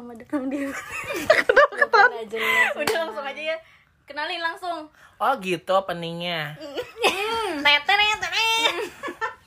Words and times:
selamat 0.00 0.16
datang 0.18 0.48
di 0.48 0.64
Nggak 0.64 2.26
jelas. 2.26 2.72
udah 2.72 2.96
langsung 3.02 3.20
aja 3.22 3.42
ya 3.44 3.56
kenalin 4.08 4.40
langsung 4.40 4.88
Oh 5.20 5.32
gitu 5.36 5.68
openingnya. 5.70 6.56
tete 7.60 7.92
tete 8.16 8.46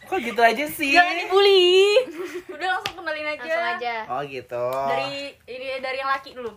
Kok 0.05 0.19
gitu 0.21 0.37
aja 0.37 0.65
sih? 0.69 0.93
jangan 0.93 1.17
dibully 1.17 2.05
udah 2.47 2.67
langsung 2.69 2.93
kenalin 2.95 3.25
aja 3.27 3.41
Langsung 3.41 3.65
aja. 3.73 3.95
Oh 4.07 4.21
gitu. 4.23 4.65
dari 4.85 5.33
ini 5.49 5.81
dari 5.81 5.97
yang 5.97 6.11
laki 6.11 6.37
dulu 6.37 6.53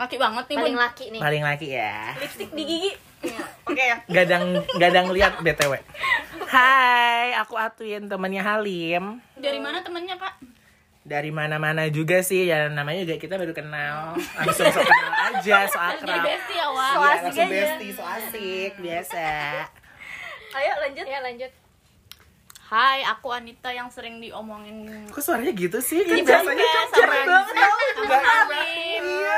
laki 0.00 0.16
banget 0.16 0.44
nih 0.46 0.56
Paling 0.56 0.78
laki 0.80 1.04
nih. 1.12 1.20
paling 1.20 1.42
laki 1.44 1.66
ya. 1.70 2.16
lipstick 2.16 2.48
di 2.50 2.64
gigi 2.64 2.92
oke 3.68 3.76
ya 3.76 3.96
Gadang 4.08 4.44
gadang 4.80 5.12
lihat 5.12 5.44
BTW. 5.44 5.76
Hai, 6.48 7.36
aku 7.36 7.52
Atwin 7.54 8.08
temannya 8.08 8.40
Halim. 8.40 9.20
dari 9.36 9.60
mana 9.60 9.84
temennya 9.84 10.16
kak 10.16 10.40
Dari 11.00 11.30
mana-mana 11.30 11.88
juga 11.88 12.20
sih, 12.20 12.44
ya 12.44 12.68
namanya 12.68 13.02
juga 13.02 13.16
kita 13.16 13.34
baru 13.34 13.50
kenal. 13.50 14.14
Langsung 14.36 14.68
so 14.68 14.78
kenal 14.78 15.10
aja, 15.32 15.64
so 15.64 15.76
akrab. 15.76 16.20
besti 16.20 16.52
ya 16.54 16.66
wah 16.68 16.92
Iya, 16.92 16.98
langsung 17.24 17.48
bestie, 17.48 17.90
so 17.90 18.02
asik, 18.02 18.72
biasa. 18.76 19.24
ayo 20.50 20.72
lanjut 20.78 21.04
Ya 21.04 21.18
lanjut. 21.20 21.50
Hai, 22.66 23.02
aku 23.02 23.28
Anita 23.28 23.68
yang 23.68 23.86
sering 23.86 24.18
diomongin 24.18 25.06
Kok 25.08 25.18
suaranya 25.18 25.50
gitu 25.50 25.76
sih? 25.80 26.00
Kan 26.00 26.16
Iya, 26.16 26.22
biasanya 26.22 26.62
kan 26.62 26.70
sama 26.70 26.94
cerah 26.94 27.22
banget. 27.24 27.54
Iya. 29.00 29.36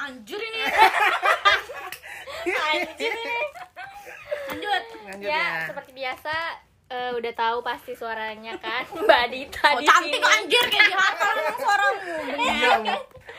Anjir 0.00 0.38
ini 0.38 0.60
Anjir 2.62 3.12
ini 3.12 3.38
Lanjut 4.48 4.82
Lanjut 5.02 5.24
Ya, 5.24 5.34
ya. 5.34 5.66
seperti 5.66 5.90
biasa 5.92 6.34
eh, 6.90 7.10
udah 7.12 7.32
tahu 7.32 7.58
pasti 7.60 7.92
suaranya 7.92 8.58
kan 8.58 8.82
Mbak 9.00 9.24
Dita 9.28 9.66
Oh 9.68 9.78
di 9.78 9.86
cantik 9.86 10.18
sini. 10.18 10.34
anjir 10.34 10.64
kayak 10.66 10.86
dihafal 10.88 11.30
suaramu 11.54 12.14
Iya, 12.36 12.70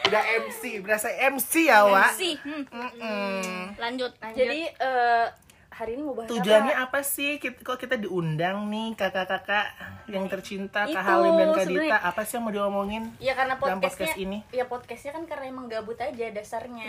udah 0.03 0.23
MC, 0.41 0.61
berasa 0.79 1.07
MC 1.11 1.51
ya, 1.65 1.83
Wak. 1.83 2.11
sih 2.13 2.35
hmm. 2.37 2.63
Mm-mm. 2.65 3.75
Lanjut 3.77 4.11
Jadi 4.31 4.65
eh, 4.67 5.25
hari 5.69 5.95
ini 5.95 6.03
mau 6.03 6.13
bahas 6.13 6.29
Tujuannya 6.29 6.73
apa? 6.73 6.93
apa 6.93 6.99
sih? 7.01 7.37
Kit- 7.37 7.57
Kok 7.57 7.75
kita 7.75 7.95
diundang 7.97 8.67
nih 8.67 8.93
kakak-kakak 8.93 9.65
yang 10.05 10.27
tercinta, 10.27 10.83
Kak 10.85 10.99
Halim 11.01 11.33
dan 11.33 11.49
Kak 11.51 11.65
Dita? 11.65 11.97
Apa 12.03 12.21
sih 12.21 12.35
yang 12.35 12.43
mau 12.43 12.53
diomongin? 12.53 13.03
Ya 13.17 13.33
karena 13.33 13.55
Dalam 13.55 13.79
podcastnya 13.79 13.87
podcast 14.05 14.15
ini? 14.17 14.37
Ya 14.49 14.65
podcastnya 14.65 15.11
kan 15.11 15.23
karena 15.25 15.45
emang 15.47 15.65
gabut 15.67 15.97
aja 15.97 16.25
dasarnya 16.29 16.85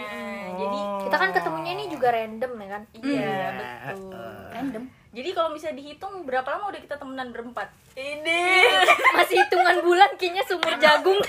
Jadi 0.53 0.79
Oh. 0.79 0.99
Kita 1.01 1.17
kan 1.17 1.31
ketemunya 1.31 1.73
ini 1.73 1.85
juga 1.89 2.11
random 2.11 2.53
ya 2.55 2.69
kan? 2.69 2.83
Iya 2.93 3.07
Iya, 3.09 3.47
betul 3.55 4.13
uh. 4.13 4.47
Random 4.53 4.85
Jadi 5.13 5.29
kalau 5.31 5.53
misalnya 5.53 5.77
dihitung 5.77 6.25
berapa 6.25 6.49
lama 6.49 6.73
udah 6.73 6.81
kita 6.81 6.97
temenan 6.97 7.29
berempat? 7.31 7.69
Ini 7.93 8.65
Masih 9.21 9.45
hitungan 9.45 9.85
bulan 9.85 10.09
kayaknya 10.17 10.41
sumur 10.43 10.73
jagung. 10.81 11.21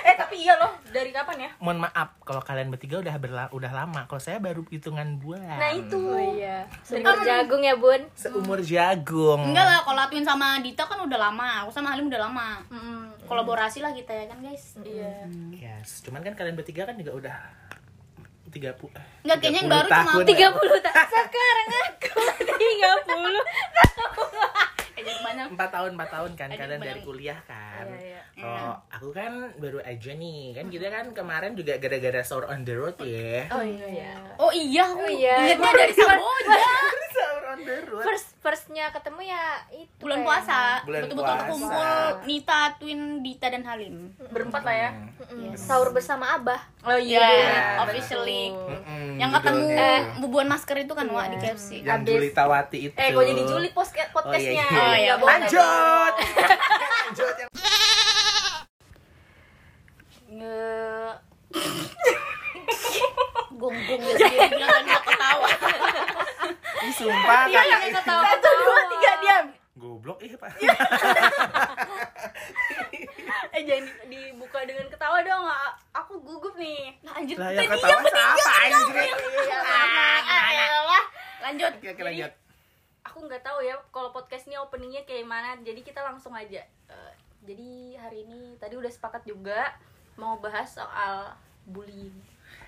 Eh 0.00 0.14
tapi 0.16 0.40
iya 0.40 0.56
loh 0.56 0.72
dari 0.88 1.12
kapan 1.12 1.44
ya? 1.44 1.50
Mohon 1.60 1.84
maaf 1.84 2.16
kalau 2.24 2.40
kalian 2.40 2.72
bertiga 2.72 2.96
udah 2.96 3.12
berla 3.20 3.44
udah 3.52 3.68
lama. 3.68 4.08
Kalau 4.08 4.16
saya 4.16 4.40
baru 4.40 4.64
hitungan 4.66 5.20
bulan. 5.20 5.60
Nah 5.60 5.70
itu 5.70 6.00
Oh 6.00 6.16
iya, 6.16 6.64
sumur 6.80 7.20
jagung 7.20 7.60
ya 7.60 7.76
bun. 7.76 8.00
seumur 8.16 8.64
jagung. 8.64 9.44
Enggak 9.44 9.66
lah, 9.66 9.80
kalau 9.84 10.00
Atwin 10.00 10.24
sama 10.24 10.56
Dita 10.64 10.88
kan 10.88 10.96
udah 10.96 11.18
lama, 11.20 11.68
aku 11.68 11.70
sama 11.70 11.92
Halim 11.92 12.08
udah 12.08 12.22
lama. 12.22 12.64
Mm-mm. 12.72 13.28
Kolaborasi 13.28 13.84
lah 13.84 13.92
kita 13.92 14.14
ya 14.14 14.24
kan 14.24 14.40
guys. 14.40 14.72
Iya 14.80 15.28
Yes, 15.52 16.00
cuman 16.00 16.24
kan 16.24 16.32
kalian 16.32 16.56
bertiga 16.56 16.88
kan 16.88 16.96
juga 16.96 17.12
udah 17.12 17.36
30 18.56 18.88
Enggak, 19.26 19.36
kayaknya 19.42 19.60
yang 19.60 19.70
baru 19.70 19.88
cuma 19.88 20.04
tahun. 20.06 20.22
ya. 20.24 20.48
30 20.50 20.86
tahun. 20.86 21.06
Sekarang 21.14 21.68
aku 21.84 22.20
30. 22.56 23.36
Ejek 24.96 25.18
banyak. 25.18 25.46
empat 25.50 25.68
tahun 25.70 25.90
empat 25.92 26.08
tahun 26.10 26.30
kan 26.34 26.48
kalian 26.48 26.68
banyak. 26.74 26.88
dari 26.88 27.00
kuliah 27.02 27.38
kan 27.42 27.84
Iya, 27.86 28.00
iya. 28.00 28.20
kalau 28.34 28.72
aku 28.88 29.08
kan 29.10 29.32
baru 29.54 29.78
aja 29.82 30.12
nih 30.12 30.42
kan 30.52 30.66
kita 30.66 30.86
kan 30.88 31.06
kemarin 31.10 31.52
juga 31.52 31.76
gara-gara 31.76 32.20
sahur 32.20 32.44
on 32.46 32.60
the 32.62 32.72
road 32.72 32.96
ya 32.98 33.44
Oh 33.50 33.60
iya 33.60 34.16
Oh 34.34 34.48
iya, 34.50 34.82
aku 34.86 34.98
Oh 34.98 35.10
iya. 35.10 35.36
ingetnya 35.46 35.70
dari 35.70 35.92
Samboja. 35.92 36.64
sahur 37.14 37.42
on 37.46 37.60
the 37.62 37.76
road 37.84 38.02
First 38.02 38.26
firstnya 38.38 38.88
ketemu 38.88 39.26
ya 39.26 39.42
itu 39.70 39.90
Bulan 39.98 40.16
kayaknya. 40.16 40.28
puasa, 40.30 40.60
Bulan 40.80 41.00
betul-betul 41.02 41.34
puasa. 41.34 41.48
kumpul 41.50 41.88
Nita, 42.24 42.60
Twin, 42.76 43.00
Dita 43.18 43.46
dan 43.48 43.62
Halim. 43.64 43.96
Berempat 44.24 44.62
lah 44.62 44.76
ya 44.78 44.90
Mm-mm. 45.18 45.50
Sahur 45.52 45.90
bersama 45.90 46.30
Abah. 46.32 46.62
Oh 46.80 46.94
Iya, 46.94 47.18
Iya, 47.18 47.58
officially. 47.82 48.54
Mm-mm, 48.54 49.18
Yang 49.18 49.30
ketemu 49.34 49.66
judulnya. 49.66 49.90
bubuan 50.22 50.46
masker 50.46 50.76
itu 50.78 50.92
kan, 50.92 51.06
Wak, 51.08 51.26
di 51.28 51.36
KFC. 51.38 51.68
yang 51.82 51.98
Abis- 51.98 52.06
Juli 52.08 52.30
Tawati 52.30 52.78
itu 52.84 52.94
Eh 52.94 53.08
kok 53.10 53.24
jadi 53.24 53.42
Juli 53.44 53.68
podcast 53.72 54.10
podcastnya 54.12 54.62
Oh, 54.62 54.70
iya, 54.70 54.78
iya. 54.78 54.85
Nggak 54.86 55.16
boleh. 55.18 55.30
lanjut 55.32 56.14
lanjut. 57.06 57.34
Yang 57.38 57.50
Nge- 60.26 61.18
ya 64.28 64.66
kan 64.68 64.82
nggak 64.84 65.02
ketawa. 65.02 65.48
Ih, 66.84 66.92
sumpah 66.92 67.42
Iya, 67.48 67.60
yang 67.64 67.82
ketawa. 67.94 68.22
Satu 68.28 68.50
dua 68.52 68.80
tiga 68.92 69.12
diam. 69.22 69.46
Goblok 69.76 70.18
ih 70.20 70.32
pak. 70.36 70.50
Eh 73.52 73.62
jangan 73.64 73.84
di- 74.04 74.28
dibuka 74.28 74.60
dengan 74.64 74.86
ketawa 74.88 75.18
dong. 75.24 75.44
Aku 75.94 76.20
gugup 76.20 76.54
nih. 76.56 76.92
Lanjut. 77.00 77.36
lah 77.36 77.50
yang 77.52 77.68
ketawa 77.68 78.00
siapa 78.04 78.52
anjir 78.62 78.96
Lanjut. 81.40 81.72
Oke, 81.78 82.02
lanjut 82.02 82.45
Aku 83.06 83.24
nggak 83.24 83.42
tahu 83.46 83.62
ya 83.62 83.78
kalau 83.94 84.10
podcast 84.10 84.50
ini 84.50 84.58
openingnya 84.58 85.06
kayak 85.06 85.26
mana 85.26 85.54
Jadi 85.62 85.80
kita 85.86 86.02
langsung 86.02 86.34
aja 86.34 86.62
Eh, 86.90 87.12
Jadi 87.46 87.94
hari 87.94 88.26
ini 88.26 88.58
tadi 88.58 88.74
udah 88.74 88.90
sepakat 88.90 89.22
juga 89.26 89.74
Mau 90.18 90.38
bahas 90.42 90.74
soal 90.74 91.30
bullying 91.66 92.14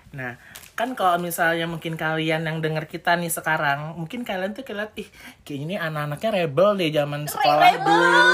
Nah, 0.08 0.40
kan 0.72 0.96
kalau 0.96 1.20
misalnya 1.20 1.68
mungkin 1.68 1.92
kalian 2.00 2.48
yang 2.48 2.58
denger 2.64 2.88
kita 2.88 3.12
nih 3.20 3.28
sekarang, 3.28 3.92
mungkin 4.00 4.24
kalian 4.24 4.56
tuh 4.56 4.64
keliat, 4.64 4.96
ih, 4.96 5.08
kayaknya 5.44 5.64
ini 5.68 5.74
anak-anaknya 5.76 6.30
rebel 6.32 6.68
deh 6.80 6.88
zaman 6.88 7.28
sekolah 7.28 7.72
dulu. 7.76 8.24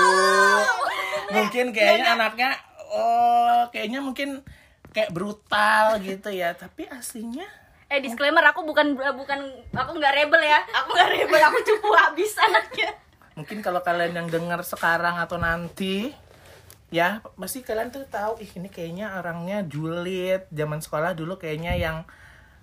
Mungkin 1.35 1.75
kayaknya 1.75 2.15
anaknya, 2.15 2.55
oh, 2.95 3.67
kayaknya 3.75 3.99
mungkin 3.99 4.47
kayak 4.95 5.11
brutal 5.11 5.99
gitu 5.99 6.31
ya. 6.31 6.55
Tapi 6.55 6.87
aslinya, 6.87 7.49
Eh 7.93 8.01
disclaimer 8.01 8.43
aku 8.49 8.65
bukan 8.65 8.97
bukan 8.97 9.41
aku 9.77 9.91
nggak 10.01 10.15
rebel 10.17 10.41
ya 10.41 10.61
Aku 10.83 10.93
nggak 10.93 11.11
rebel 11.15 11.41
aku 11.43 11.59
cupu 11.63 11.89
habis 11.93 12.33
anaknya 12.49 13.05
mungkin 13.35 13.67
kalau 13.67 13.83
kalian 13.83 14.15
yang 14.15 14.29
denger 14.31 14.63
sekarang 14.63 15.19
atau 15.19 15.37
nanti, 15.43 16.15
ya 16.95 17.19
pasti 17.35 17.67
kalian 17.67 17.91
tuh 17.91 18.07
tahu, 18.07 18.39
ih 18.39 18.51
ini 18.59 18.71
kayaknya 18.71 19.19
orangnya 19.19 19.67
julid. 19.67 20.47
Zaman 20.55 20.79
sekolah 20.79 21.19
dulu 21.19 21.35
kayaknya 21.35 21.75
yang 21.75 22.07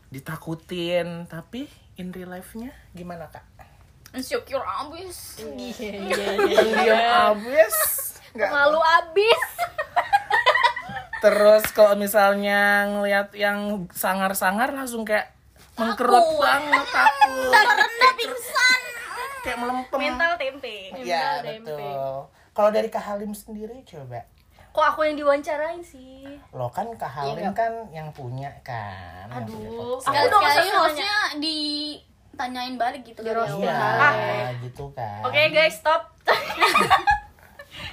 ditakutin. 0.10 1.28
Tapi 1.28 1.68
in 2.00 2.16
real 2.16 2.32
life-nya 2.32 2.72
gimana 2.96 3.28
kak? 3.28 3.44
Insecure 4.16 4.64
abis. 4.64 5.40
pendiam 5.40 7.36
abis 7.36 7.76
nggak 8.32 8.48
Malu 8.48 8.80
abis. 8.80 9.51
Terus 11.22 11.64
kalau 11.70 11.94
misalnya 11.94 12.90
ngelihat 12.90 13.30
yang 13.32 13.86
sangar-sangar 13.90 14.74
langsung 14.74 15.06
kayak 15.06 15.32
mengkerut 15.78 16.26
banget 16.38 16.86
takut. 16.88 17.54
Rendah 17.78 18.14
pingsan. 18.14 18.82
kayak 19.42 19.58
melempem. 19.58 19.98
Mental 19.98 20.34
tempe 20.36 20.76
ya 21.02 21.42
tempe. 21.42 21.72
betul. 21.72 22.30
kalau 22.52 22.70
dari 22.70 22.90
Kak 22.90 23.02
Halim 23.04 23.32
sendiri 23.32 23.82
coba. 23.86 24.26
Kok 24.72 24.86
aku 24.88 25.04
yang 25.04 25.20
diwawancarain 25.20 25.84
sih? 25.84 26.26
Lo 26.56 26.72
kan 26.72 26.88
Kak 26.96 27.12
Halim 27.12 27.52
kan 27.52 27.92
yang 27.92 28.10
punya 28.14 28.50
kan 28.64 29.28
yang 29.28 29.44
punya 29.46 29.68
Aduh. 29.68 30.00
Aku 30.00 30.24
dong 30.26 30.42
Sekali 30.42 30.70
hostnya 30.72 31.14
ditanyain 31.38 32.76
balik 32.80 33.02
gitu 33.04 33.20
kan. 33.20 33.36
Di 33.52 33.62
iya 33.62 33.78
Ah. 33.78 34.50
gitu 34.58 34.90
kan. 34.96 35.22
Oke 35.28 35.52
guys 35.52 35.78
stop 35.78 36.10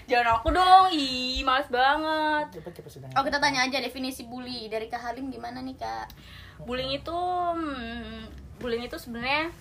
Jangan 0.08 0.40
aku 0.40 0.48
dong. 0.56 0.88
Ih 0.88 1.44
males 1.44 1.68
banget. 1.68 2.56
Coba 2.58 2.70
kita 2.72 2.88
sedang 2.88 3.12
Oh 3.12 3.20
kita 3.20 3.36
tanya 3.36 3.68
aja 3.68 3.76
definisi 3.76 4.24
bully. 4.24 4.72
Dari 4.72 4.88
Kak 4.88 5.04
Halim 5.04 5.28
gimana 5.28 5.60
nih 5.60 5.76
Kak? 5.76 6.08
Bullying 6.64 6.96
itu 6.96 7.12
hmm, 7.12 8.24
Bullying 8.56 8.88
itu 8.88 8.96
sebenarnya 8.96 9.52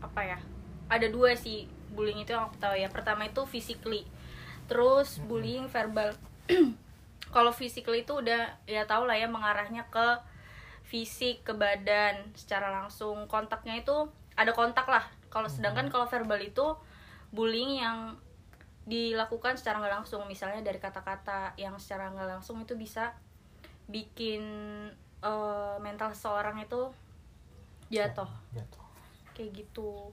Apa 0.00 0.24
ya? 0.24 0.38
Ada 0.88 1.12
dua 1.12 1.36
sih 1.36 1.68
Bullying 1.92 2.24
itu 2.24 2.32
yang 2.32 2.48
aku 2.48 2.56
tahu 2.56 2.72
ya. 2.72 2.88
Pertama 2.88 3.28
itu 3.28 3.44
physically. 3.44 4.08
Terus 4.64 5.20
bullying 5.28 5.68
verbal. 5.68 6.16
Kalau 7.36 7.52
physically 7.52 8.08
itu 8.08 8.16
udah 8.16 8.56
Ya 8.64 8.88
tau 8.88 9.04
lah 9.04 9.20
ya 9.20 9.28
mengarahnya 9.28 9.84
ke 9.92 10.24
Fisik, 10.86 11.44
ke 11.44 11.52
badan 11.52 12.32
Secara 12.32 12.72
langsung. 12.72 13.28
Kontaknya 13.28 13.76
itu 13.76 14.08
Ada 14.40 14.56
kontak 14.56 14.88
lah. 14.88 15.04
Kalau 15.28 15.52
sedangkan 15.52 15.92
kalau 15.92 16.08
verbal 16.08 16.40
itu 16.40 16.64
Bullying 17.28 17.76
yang 17.76 18.16
dilakukan 18.86 19.54
secara 19.54 19.78
nggak 19.78 19.94
langsung 19.98 20.22
misalnya 20.24 20.62
dari 20.62 20.78
kata-kata 20.78 21.52
yang 21.56 21.74
secara 21.76 22.06
nggak 22.08 22.30
langsung 22.32 22.62
itu 22.62 22.74
bisa 22.74 23.12
bikin 23.86 24.42
eh, 25.20 25.76
mental 25.78 26.10
seseorang 26.10 26.58
itu 26.58 26.90
jatuh 27.88 28.30
jatuh 28.50 28.86
kayak 29.32 29.52
gitu 29.56 30.10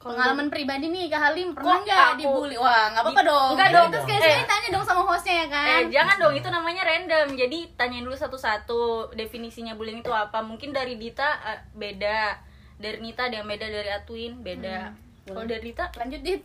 Pengalaman 0.00 0.48
pribadi 0.48 0.88
nih 0.88 1.12
Kak 1.12 1.20
Halim 1.20 1.52
pernah 1.52 1.76
Kok 1.76 1.84
nggak 1.84 2.00
aku- 2.00 2.16
dibully? 2.16 2.56
Wah 2.56 2.88
nggak 2.88 3.04
apa-apa 3.04 3.20
dong. 3.20 3.50
Enggak 3.52 3.68
dong. 3.68 3.88
Terus 3.92 4.04
kayak 4.08 4.22
Eh. 4.24 4.48
tanya 4.48 4.68
dong 4.72 4.80
sama 4.80 5.02
hostnya 5.04 5.44
ya 5.44 5.46
kan. 5.52 5.66
Eh, 5.68 5.82
jangan 5.92 6.16
dong, 6.16 6.32
itu 6.32 6.48
namanya 6.48 6.82
random. 6.88 7.36
Jadi 7.36 7.58
tanyain 7.76 8.00
dulu 8.00 8.16
satu-satu 8.16 8.80
definisinya 9.12 9.76
bullying 9.76 10.00
itu 10.00 10.08
apa. 10.08 10.40
Mungkin 10.40 10.72
dari 10.72 10.96
Dita 10.96 11.36
eh, 11.44 11.60
beda, 11.76 12.32
dari 12.80 12.96
Nita 12.96 13.28
ada 13.28 13.36
yang 13.36 13.44
beda, 13.44 13.66
dari 13.68 13.90
Atwin 13.92 14.40
beda. 14.40 14.96
Kalau 15.32 15.46
dari 15.46 15.62
Dita, 15.64 15.84
Lanjut 15.94 16.20
dit. 16.20 16.42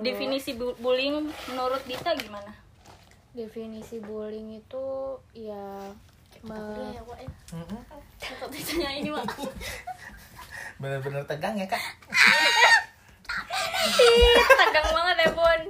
definisi 0.00 0.52
bu- 0.52 0.76
bullying 0.76 1.22
menurut 1.46 1.82
Dita 1.84 2.14
gimana? 2.14 2.50
definisi 3.30 3.98
bullying 3.98 4.54
itu 4.56 4.84
ya 5.32 5.90
me- 6.40 6.54
ya, 6.88 7.02
ya. 8.76 8.90
Ini 8.94 9.10
Wak. 9.10 9.26
bener-bener 10.80 11.22
tegang 11.24 11.54
ya 11.54 11.66
kak 11.66 11.82
Tegang 14.54 14.88
banget 14.88 15.16
ya, 15.20 15.30
Bun. 15.30 15.60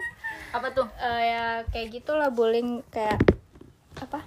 Apa 0.53 0.69
tuh? 0.71 0.87
eh, 0.97 1.23
ya 1.27 1.45
kayak 1.67 1.89
gitulah 1.91 2.29
bullying 2.29 2.85
kayak 2.89 3.19
apa 3.97 4.23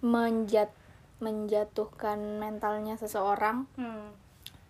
menjat 0.00 0.72
menjatuhkan 1.18 2.18
mentalnya 2.36 2.96
seseorang 2.96 3.70
Hmm. 3.72 4.10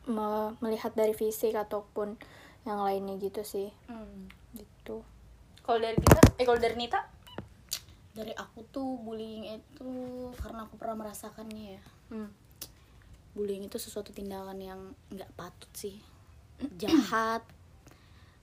Me- 0.04 0.54
melihat 0.58 0.92
dari 0.92 1.12
fisik 1.12 1.54
ataupun 1.54 2.18
yang 2.62 2.78
lainnya 2.78 3.18
gitu 3.18 3.42
sih 3.42 3.68
Hmm. 3.84 4.26
gitu 4.52 5.02
Kalau 5.60 5.78
dari 5.78 5.94
Dita, 5.94 6.20
eh 6.36 6.44
kalau 6.44 6.58
dari 6.58 6.74
Nita? 6.74 7.00
Dari 8.12 8.32
aku 8.32 8.66
tuh 8.66 8.98
bullying 8.98 9.46
itu 9.52 9.92
karena 10.34 10.62
aku 10.62 10.74
pernah 10.74 11.00
merasakannya 11.00 11.64
ya. 11.72 11.82
Hmm. 12.08 12.28
Bullying 13.32 13.62
itu 13.62 13.78
sesuatu 13.78 14.10
tindakan 14.10 14.58
yang 14.58 14.80
nggak 15.08 15.30
patut 15.32 15.70
sih. 15.72 16.02
Jahat. 16.74 17.46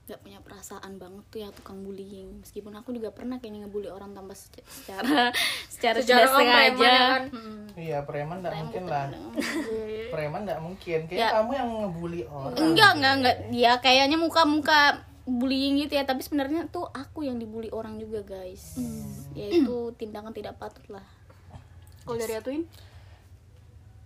Gak 0.06 0.18
punya 0.18 0.40
perasaan 0.40 0.96
banget 0.96 1.22
tuh 1.28 1.38
ya 1.38 1.48
tukang 1.50 1.80
bullying. 1.80 2.40
Meskipun 2.40 2.74
aku 2.74 2.90
juga 2.90 3.08
pernah 3.10 3.36
kayaknya 3.36 3.62
ngebully 3.62 3.86
orang 3.86 4.10
tanpa 4.10 4.34
seca- 4.34 4.66
secara 4.66 5.30
secara, 5.70 5.98
Secara 6.00 6.24
tidak 6.24 6.34
sengaja. 6.34 6.82
ya 6.82 6.98
kan? 7.06 7.22
Mm. 7.30 7.58
iya 7.76 7.98
preman 8.02 8.40
nggak 8.40 8.54
mungkin 8.58 8.84
lah 8.84 9.06
preman 10.10 10.42
nggak 10.42 10.60
mungkin 10.60 10.98
kayak 11.06 11.16
Ya. 11.16 11.28
kamu 11.32 11.50
yang 11.52 11.68
ngebully 11.80 12.22
orang 12.24 12.54
Enggak, 12.54 12.90
enggak, 12.94 13.14
enggak. 13.16 13.36
Ya 13.50 13.72
kayaknya 13.78 14.16
muka-muka 14.16 14.80
bullying 15.22 15.78
gitu 15.78 15.94
ya, 15.94 16.02
tapi 16.02 16.20
sebenarnya 16.20 16.66
tuh 16.66 16.86
aku 16.86 17.22
yang 17.22 17.36
dibully 17.36 17.70
orang 17.70 17.96
juga, 17.96 18.20
guys. 18.20 18.74
Yaitu 19.30 19.72
tindakan 19.94 20.30
tidak 20.30 20.56
patut 20.56 20.82
lah. 20.88 21.06
Kalau 22.02 22.16
dari 22.16 22.34
Atwin? 22.34 22.64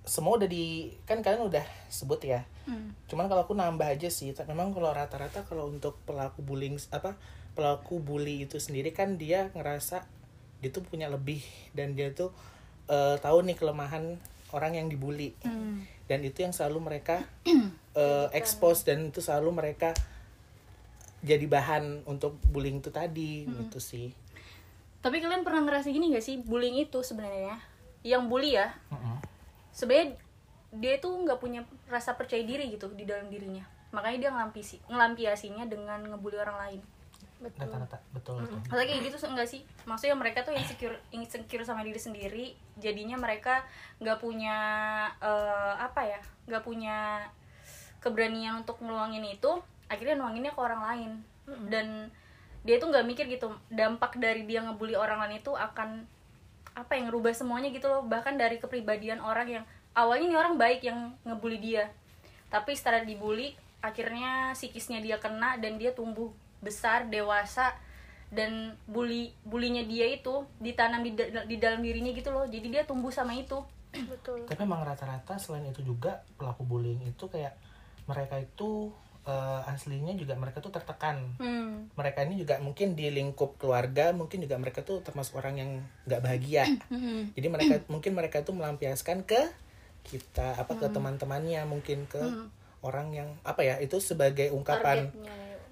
semua 0.04 0.36
udah 0.36 0.44
di 0.44 0.92
kan 1.02 1.24
kalian 1.24 1.48
udah 1.48 1.64
sebut 1.88 2.20
ya 2.22 2.44
Hmm. 2.64 2.92
cuman 3.06 3.24
kalau 3.24 3.40
aku 3.42 3.52
nambah 3.52 3.84
aja 3.86 4.08
sih 4.08 4.32
ta- 4.32 4.44
memang 4.44 4.68
kalau 4.70 4.88
rata-rata 4.90 5.44
kalau 5.44 5.64
untuk 5.66 5.96
pelaku 6.02 6.40
bullying 6.40 6.76
apa 6.90 7.16
pelaku 7.52 8.00
bully 8.00 8.44
itu 8.44 8.56
sendiri 8.58 8.88
kan 8.90 9.16
dia 9.16 9.48
ngerasa 9.50 10.04
dia 10.58 10.68
tuh 10.68 10.80
punya 10.82 11.08
lebih 11.08 11.40
dan 11.72 11.92
dia 11.92 12.08
tuh 12.10 12.32
eh, 12.86 13.16
tahu 13.16 13.44
nih 13.44 13.52
kelemahan 13.54 14.20
orang 14.50 14.76
yang 14.76 14.88
dibully 14.88 15.32
dan 16.04 16.20
itu 16.20 16.44
yang 16.44 16.52
selalu 16.52 16.92
mereka 16.92 17.24
eh, 17.96 18.28
expose 18.36 18.84
dan 18.84 19.08
itu 19.08 19.24
selalu 19.24 19.50
mereka 19.54 19.96
jadi 21.24 21.48
bahan 21.48 22.04
untuk 22.04 22.36
bullying 22.52 22.84
itu 22.84 22.92
tadi 22.92 23.48
gitu 23.48 23.80
sih 23.80 24.12
Tapi 25.00 25.20
kalian 25.20 25.44
pernah 25.44 25.60
ngerasa 25.68 25.92
gini 25.92 26.16
gak 26.16 26.24
sih? 26.24 26.40
Bullying 26.40 26.80
itu 26.80 27.04
sebenarnya 27.04 27.60
yang 28.04 28.28
bully 28.28 28.56
ya, 28.56 28.72
Mm-mm. 28.92 29.16
sebenarnya 29.72 30.16
dia 30.76 31.00
tuh 31.00 31.12
nggak 31.24 31.40
punya 31.40 31.64
rasa 31.88 32.16
percaya 32.16 32.44
diri 32.44 32.68
gitu 32.68 32.92
di 32.92 33.08
dalam 33.08 33.32
dirinya. 33.32 33.64
Makanya 33.96 34.18
dia 34.20 34.30
ngelampisi, 34.32 34.76
ngelampiasinya 34.88 35.64
dengan 35.68 36.04
ngebully 36.12 36.36
orang 36.36 36.56
lain. 36.60 36.80
Rata-rata 37.52 38.00
betul 38.16 38.40
betul 38.40 38.58
Maksudnya 38.64 38.88
kayak 38.88 39.02
gitu 39.04 39.16
enggak 39.28 39.48
sih? 39.48 39.60
Maksudnya 39.84 40.16
mereka 40.16 40.38
tuh 40.46 40.56
insecure 40.56 40.96
insecure 41.12 41.64
sama 41.66 41.84
diri 41.84 42.00
sendiri, 42.00 42.46
jadinya 42.80 43.20
mereka 43.20 43.64
nggak 44.00 44.18
punya 44.20 44.56
eh, 45.20 45.74
apa 45.76 46.00
ya? 46.04 46.20
nggak 46.44 46.64
punya 46.64 47.28
keberanian 48.04 48.60
untuk 48.60 48.80
ngeluangin 48.84 49.24
itu, 49.24 49.60
akhirnya 49.88 50.20
nuanginnya 50.20 50.52
ke 50.52 50.60
orang 50.60 50.82
lain. 50.84 51.10
Dan 51.72 52.12
dia 52.64 52.76
tuh 52.76 52.92
nggak 52.92 53.04
mikir 53.08 53.24
gitu, 53.32 53.52
dampak 53.72 54.16
dari 54.20 54.44
dia 54.44 54.60
ngebully 54.60 54.96
orang 54.96 55.24
lain 55.24 55.40
itu 55.40 55.52
akan 55.52 56.04
apa 56.74 56.92
yang 56.96 57.08
ngerubah 57.08 57.32
semuanya 57.32 57.72
gitu 57.72 57.88
loh. 57.88 58.04
Bahkan 58.04 58.36
dari 58.36 58.60
kepribadian 58.60 59.24
orang 59.24 59.48
yang 59.48 59.64
awalnya 59.96 60.26
nih 60.28 60.38
orang 60.40 60.54
baik 60.60 60.84
yang 60.84 61.16
ngebully 61.24 61.60
dia. 61.60 61.88
Tapi 62.52 62.76
setelah 62.76 63.02
dibully, 63.02 63.56
akhirnya 63.80 64.52
psikisnya 64.52 65.00
dia 65.00 65.16
kena 65.16 65.56
dan 65.56 65.80
dia 65.80 65.92
tumbuh 65.96 66.32
besar, 66.64 67.06
dewasa 67.12 67.76
dan 68.34 68.74
bully 68.90 69.30
bulinya 69.46 69.86
dia 69.86 70.10
itu 70.10 70.42
ditanam 70.58 71.06
di, 71.06 71.14
di 71.46 71.56
dalam 71.60 71.84
dirinya 71.84 72.10
gitu 72.10 72.34
loh. 72.34 72.48
Jadi 72.48 72.66
dia 72.72 72.82
tumbuh 72.82 73.14
sama 73.14 73.36
itu. 73.38 73.62
betul. 74.12 74.42
Tapi 74.48 74.60
emang 74.66 74.82
rata-rata 74.82 75.38
selain 75.38 75.70
itu 75.70 75.86
juga 75.86 76.26
pelaku 76.34 76.66
bullying 76.66 77.04
itu 77.06 77.30
kayak 77.30 77.54
mereka 78.10 78.42
itu 78.42 78.90
eh, 79.24 79.70
aslinya 79.70 80.18
juga 80.18 80.34
mereka 80.34 80.58
tuh 80.58 80.74
tertekan. 80.74 81.22
Hmm. 81.38 81.86
mereka 81.94 82.26
ini 82.26 82.40
juga 82.40 82.58
mungkin 82.58 82.98
di 82.98 83.12
lingkup 83.12 83.60
keluarga 83.60 84.10
mungkin 84.10 84.42
juga 84.42 84.56
mereka 84.58 84.82
tuh 84.82 85.04
termasuk 85.04 85.38
orang 85.38 85.54
yang 85.60 85.70
nggak 86.10 86.20
bahagia. 86.20 86.64
Jadi 87.38 87.46
mereka 87.46 87.74
mungkin 87.86 88.12
mereka 88.18 88.42
tuh 88.42 88.56
melampiaskan 88.58 89.22
ke 89.22 89.40
kita 90.04 90.60
apa 90.60 90.76
ke 90.76 90.86
teman-temannya 90.92 91.64
mungkin 91.64 92.04
ke 92.04 92.20
orang 92.84 93.16
yang 93.16 93.28
apa 93.40 93.64
ya 93.64 93.80
itu 93.80 93.96
sebagai 93.96 94.52
ungkapan 94.52 95.08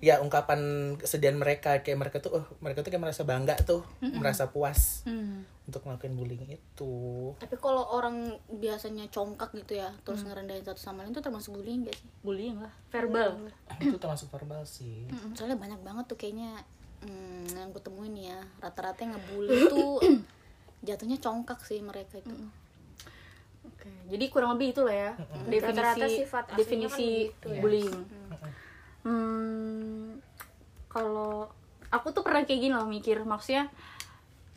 ya 0.02 0.18
ungkapan 0.18 0.58
kesedihan 0.98 1.38
mereka 1.38 1.78
kayak 1.78 1.94
mereka 1.94 2.18
tuh 2.18 2.34
oh 2.34 2.44
mereka 2.58 2.82
tuh 2.82 2.90
kayak 2.90 3.06
merasa 3.06 3.22
bangga 3.22 3.54
tuh 3.62 3.86
merasa 4.02 4.50
puas 4.50 5.06
untuk 5.62 5.86
melakukan 5.86 6.18
bullying 6.18 6.42
itu 6.50 7.30
Tapi 7.38 7.54
kalau 7.54 7.86
orang 7.86 8.34
biasanya 8.50 9.06
congkak 9.08 9.54
gitu 9.54 9.78
ya, 9.78 9.94
terus 10.02 10.26
ngerendahin 10.26 10.66
satu 10.66 10.82
sama 10.82 11.06
lain 11.06 11.14
itu 11.14 11.22
termasuk 11.22 11.54
bullying 11.54 11.86
gak 11.86 11.94
sih? 11.94 12.08
Bullying 12.18 12.58
lah, 12.58 12.74
verbal. 12.90 13.46
itu 13.86 13.94
termasuk 13.94 14.26
verbal 14.26 14.66
sih 14.66 15.06
Mm-mm, 15.06 15.38
Soalnya 15.38 15.54
banyak 15.54 15.80
banget 15.86 16.04
tuh 16.10 16.18
kayaknya 16.18 16.58
mm, 17.06 17.54
yang 17.54 17.70
gue 17.70 17.78
temuin 17.78 18.18
ya, 18.18 18.42
rata-rata 18.58 19.06
yang 19.06 19.14
ngebully 19.14 19.70
tuh 19.70 20.02
jatuhnya 20.86 21.22
congkak 21.22 21.62
sih 21.62 21.78
mereka 21.78 22.18
itu. 22.18 22.34
Oke, 23.62 23.86
jadi 24.10 24.24
kurang 24.34 24.58
lebih 24.58 24.74
itulah 24.74 24.90
ya 24.90 25.14
definisi 25.46 25.78
Rata-rata 25.78 26.06
sifat 26.10 26.44
aslinya 26.50 26.58
definisi 26.58 26.90
kan 26.90 26.98
begitu 27.06 27.46
ya. 27.46 27.60
bullying. 27.62 27.98
Hmm, 29.02 30.22
kalau 30.86 31.50
aku 31.90 32.14
tuh 32.14 32.22
pernah 32.22 32.46
kayak 32.46 32.60
gini 32.62 32.74
loh 32.74 32.86
mikir, 32.86 33.22
maksudnya 33.26 33.68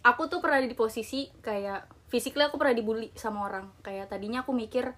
aku 0.05 0.29
tuh 0.29 0.39
pernah 0.39 0.61
di 0.61 0.77
posisi 0.77 1.25
kayak 1.41 1.89
physically 2.13 2.45
aku 2.45 2.61
pernah 2.61 2.77
dibully 2.77 3.09
sama 3.17 3.49
orang. 3.49 3.73
Kayak 3.81 4.13
tadinya 4.13 4.45
aku 4.45 4.53
mikir 4.53 4.93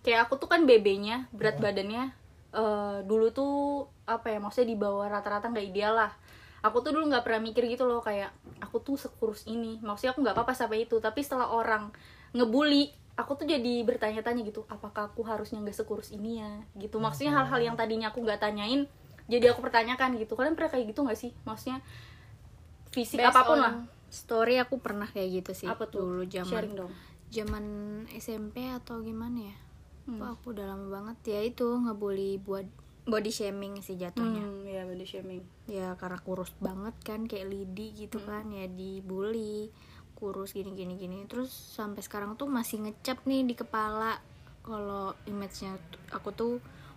kayak 0.00 0.28
aku 0.28 0.40
tuh 0.40 0.48
kan 0.48 0.64
BB-nya, 0.64 1.28
berat 1.36 1.60
badannya 1.60 2.16
eh, 2.56 2.98
dulu 3.04 3.28
tuh 3.30 3.54
apa 4.08 4.32
ya, 4.32 4.38
maksudnya 4.40 4.72
di 4.72 4.78
bawah 4.80 5.06
rata-rata 5.06 5.52
nggak 5.52 5.68
ideal 5.68 5.94
lah. 5.94 6.12
Aku 6.64 6.82
tuh 6.82 6.90
dulu 6.96 7.06
nggak 7.12 7.22
pernah 7.22 7.44
mikir 7.44 7.70
gitu 7.70 7.86
loh 7.86 8.00
kayak 8.02 8.32
aku 8.64 8.80
tuh 8.80 8.96
sekurus 8.96 9.44
ini. 9.44 9.78
Maksudnya 9.84 10.16
aku 10.16 10.24
nggak 10.24 10.34
apa-apa 10.34 10.56
sampai 10.56 10.88
itu, 10.88 10.96
tapi 10.98 11.20
setelah 11.20 11.52
orang 11.52 11.92
ngebully 12.32 12.90
aku 13.18 13.34
tuh 13.34 13.46
jadi 13.50 13.82
bertanya-tanya 13.82 14.46
gitu 14.46 14.62
apakah 14.70 15.10
aku 15.10 15.26
harusnya 15.26 15.58
nggak 15.58 15.74
sekurus 15.74 16.14
ini 16.14 16.38
ya? 16.38 16.62
Gitu. 16.78 17.02
Maksudnya 17.02 17.34
hal-hal 17.34 17.58
yang 17.58 17.74
tadinya 17.74 18.14
aku 18.14 18.22
nggak 18.22 18.38
tanyain 18.38 18.86
jadi 19.26 19.52
aku 19.52 19.60
pertanyakan 19.60 20.14
gitu. 20.16 20.38
Kalian 20.38 20.54
pernah 20.54 20.70
kayak 20.70 20.94
gitu 20.94 21.02
nggak 21.02 21.18
sih? 21.18 21.34
Maksudnya 21.42 21.82
fisik 22.94 23.18
Based 23.20 23.34
apa 23.34 23.42
pun 23.44 23.58
lah. 23.58 23.74
story 24.08 24.56
aku 24.56 24.80
pernah 24.80 25.04
kayak 25.10 25.44
gitu 25.44 25.52
sih 25.52 25.68
apa 25.68 25.84
tuh? 25.84 26.00
dulu 26.00 26.22
zaman 26.24 26.48
sharing 26.48 26.74
dong. 26.78 26.92
zaman 27.28 27.64
SMP 28.16 28.64
atau 28.72 29.04
gimana 29.04 29.52
ya? 29.52 29.56
Hmm. 30.08 30.24
Wah, 30.24 30.32
aku 30.32 30.56
udah 30.56 30.72
lama 30.72 30.86
banget 30.88 31.36
ya 31.36 31.40
itu 31.44 31.68
ngebully 31.68 32.40
buat 32.40 32.64
body 33.04 33.28
shaming 33.28 33.84
sih 33.84 34.00
jatuhnya. 34.00 34.40
Hmm, 34.40 34.64
ya 34.64 34.88
body 34.88 35.04
shaming. 35.04 35.44
Ya 35.68 35.92
karena 36.00 36.16
kurus 36.24 36.56
banget 36.56 36.96
kan 37.04 37.28
kayak 37.28 37.52
lidi 37.52 37.92
gitu 37.92 38.16
kan 38.24 38.48
ya 38.48 38.64
dibully 38.64 39.68
kurus 40.18 40.50
gini 40.50 40.74
gini. 40.74 40.98
Gini 40.98 41.22
terus 41.30 41.54
sampai 41.54 42.02
sekarang 42.02 42.34
tuh 42.34 42.50
masih 42.50 42.82
ngecap 42.82 43.22
nih 43.22 43.46
di 43.46 43.54
kepala 43.54 44.18
kalau 44.66 45.14
image-nya 45.30 45.78
aku 46.10 46.34
tuh 46.34 46.54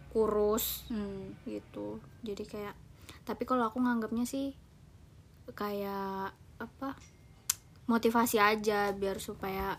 kurus 0.09 0.89
hmm. 0.89 1.45
gitu. 1.45 2.01
Jadi 2.25 2.43
kayak 2.49 2.73
tapi 3.21 3.45
kalau 3.45 3.69
aku 3.69 3.77
nganggapnya 3.77 4.25
sih 4.25 4.57
kayak 5.53 6.33
apa 6.57 6.97
motivasi 7.85 8.41
aja 8.41 8.89
biar 8.97 9.21
supaya 9.21 9.77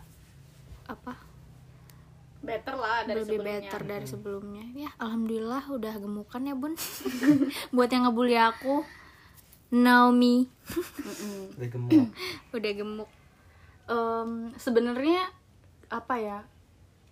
apa 0.87 1.15
better 2.43 2.75
lah 2.75 3.07
dari 3.07 3.23
lebih 3.23 3.39
sebelumnya. 3.39 3.59
better 3.59 3.81
dari 3.83 4.07
sebelumnya. 4.07 4.65
Ya 4.75 4.89
alhamdulillah 4.99 5.63
udah 5.67 5.93
gemukan 5.99 6.41
ya 6.47 6.55
bun. 6.55 6.73
Buat 7.75 7.89
yang 7.91 8.07
ngebully 8.07 8.39
aku 8.39 8.83
Naomi. 9.73 10.45
Udah 11.57 11.65
gemuk. 11.65 12.13
Udah 12.53 12.71
gemuk 12.77 13.09
Em, 13.87 14.55
sebenarnya 14.55 15.27
apa 15.91 16.15
ya 16.17 16.39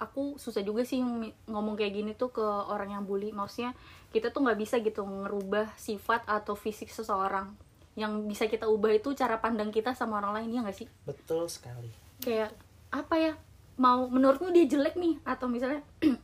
aku 0.01 0.42
susah 0.42 0.66
juga 0.66 0.82
sih 0.82 0.98
ng- 0.98 1.46
ngomong 1.46 1.78
kayak 1.78 1.94
gini 1.94 2.12
tuh 2.18 2.34
ke 2.34 2.42
orang 2.42 2.98
yang 2.98 3.04
bully. 3.06 3.30
Maksudnya 3.30 3.78
kita 4.10 4.34
tuh 4.34 4.42
nggak 4.42 4.60
bisa 4.60 4.82
gitu 4.82 5.06
ngerubah 5.06 5.78
sifat 5.78 6.25
atau 6.25 6.58
fisik 6.58 6.90
seseorang. 6.90 7.54
Yang 7.94 8.12
bisa 8.25 8.44
kita 8.50 8.66
ubah 8.66 8.98
itu 8.98 9.13
cara 9.13 9.38
pandang 9.38 9.70
kita 9.70 9.94
sama 9.94 10.18
orang 10.18 10.42
lain 10.42 10.58
ya 10.58 10.60
nggak 10.66 10.78
sih? 10.78 10.88
Betul 11.06 11.46
sekali. 11.51 11.94
Kayak 12.24 12.58
apa 12.90 13.16
ya 13.20 13.34
mau 13.78 14.10
menurutmu 14.10 14.50
dia 14.50 14.66
jelek 14.66 14.98
nih? 14.98 15.22
Atau 15.22 15.46
misalnya 15.51 15.86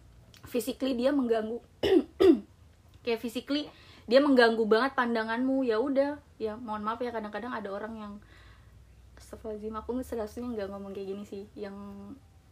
physically 0.51 0.97
dia 0.97 1.13
mengganggu 1.13 1.61
kayak 3.05 3.19
physically 3.21 3.69
dia 4.07 4.23
mengganggu 4.23 4.63
banget 4.65 4.97
pandanganmu 4.97 5.67
ya 5.67 5.77
udah. 5.77 6.17
Ya 6.41 6.57
mohon 6.57 6.81
maaf 6.81 6.97
ya 7.03 7.13
kadang-kadang 7.13 7.53
ada 7.53 7.69
orang 7.69 7.93
yang 7.99 8.13
Astagfirullahaladzim 9.27 9.75
aku 9.75 9.91
seharusnya 10.07 10.47
nggak 10.55 10.67
ngomong 10.71 10.95
kayak 10.95 11.07
gini 11.11 11.23
sih. 11.27 11.43
Yang 11.51 11.75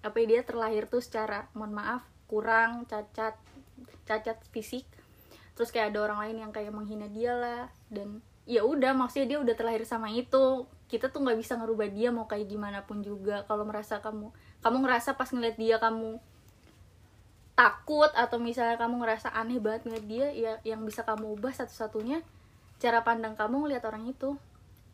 apa 0.03 0.19
ya 0.19 0.25
dia 0.27 0.41
terlahir 0.43 0.91
tuh 0.91 0.99
secara 0.99 1.47
mohon 1.55 1.71
maaf 1.71 2.03
kurang 2.27 2.83
cacat 2.83 3.39
cacat 4.03 4.43
fisik. 4.51 4.83
Terus 5.55 5.71
kayak 5.71 5.95
ada 5.95 6.11
orang 6.11 6.19
lain 6.27 6.37
yang 6.43 6.51
kayak 6.51 6.75
menghina 6.75 7.07
dia 7.07 7.31
lah. 7.31 7.71
Dan 7.87 8.19
ya 8.43 8.67
udah 8.67 8.91
maksudnya 8.91 9.23
dia 9.31 9.39
udah 9.39 9.55
terlahir 9.55 9.87
sama 9.87 10.11
itu. 10.11 10.67
Kita 10.91 11.07
tuh 11.07 11.23
nggak 11.23 11.39
bisa 11.39 11.55
ngerubah 11.55 11.87
dia 11.95 12.11
mau 12.11 12.27
kayak 12.27 12.43
gimana 12.43 12.83
pun 12.83 12.99
juga. 12.99 13.47
Kalau 13.47 13.63
merasa 13.63 14.03
kamu 14.03 14.35
kamu 14.59 14.77
ngerasa 14.83 15.15
pas 15.15 15.31
ngeliat 15.31 15.55
dia 15.55 15.79
kamu 15.79 16.19
takut 17.55 18.11
atau 18.11 18.35
misalnya 18.35 18.75
kamu 18.75 18.99
ngerasa 18.99 19.31
aneh 19.31 19.63
banget 19.63 19.87
ngeliat 19.87 20.05
dia 20.11 20.27
ya 20.35 20.53
yang 20.67 20.83
bisa 20.83 21.07
kamu 21.07 21.39
ubah 21.39 21.55
satu-satunya 21.55 22.19
cara 22.83 22.99
pandang 23.07 23.39
kamu 23.39 23.63
ngeliat 23.63 23.87
orang 23.87 24.11
itu 24.11 24.35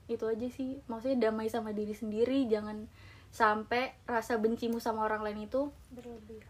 itu 0.08 0.26
aja 0.26 0.48
sih. 0.50 0.80
Maksudnya 0.88 1.30
damai 1.30 1.52
sama 1.52 1.76
diri 1.76 1.94
sendiri 1.94 2.48
jangan 2.48 2.90
sampai 3.32 3.96
rasa 4.04 4.36
bencimu 4.36 4.84
sama 4.84 5.08
orang 5.08 5.24
lain 5.24 5.48
itu 5.48 5.72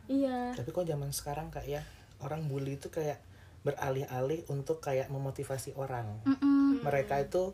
iya. 0.10 0.56
Tapi 0.58 0.70
kok 0.74 0.88
zaman 0.88 1.14
sekarang 1.14 1.54
kak 1.54 1.70
ya 1.70 1.86
orang 2.26 2.50
bully 2.50 2.78
itu 2.78 2.90
kayak 2.90 3.22
beralih-alih 3.62 4.46
untuk 4.50 4.82
kayak 4.82 5.14
memotivasi 5.14 5.78
orang. 5.78 6.22
Mm-mm. 6.26 6.82
mereka 6.82 7.22
itu 7.22 7.54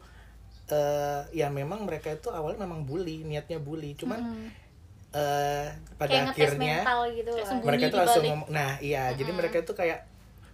eh 0.68 1.24
ya 1.36 1.48
memang 1.51 1.84
mereka 1.84 2.12
itu 2.12 2.32
awalnya 2.32 2.63
memang 2.63 2.88
bully 2.88 3.27
niatnya 3.27 3.60
bully. 3.60 3.96
Cuman 4.00 4.51
eh 5.16 5.68
pada 5.96 6.12
kayak 6.12 6.32
akhirnya 6.36 6.77
mental 6.84 7.01
gitu 7.16 7.32
mereka 7.63 7.84
itu 7.88 7.98
langsung 7.98 8.24
ngomong 8.27 8.50
nah 8.51 8.72
iya 8.84 9.16
jadi 9.16 9.32
mereka 9.32 9.63
itu 9.63 9.72
kayak 9.72 10.04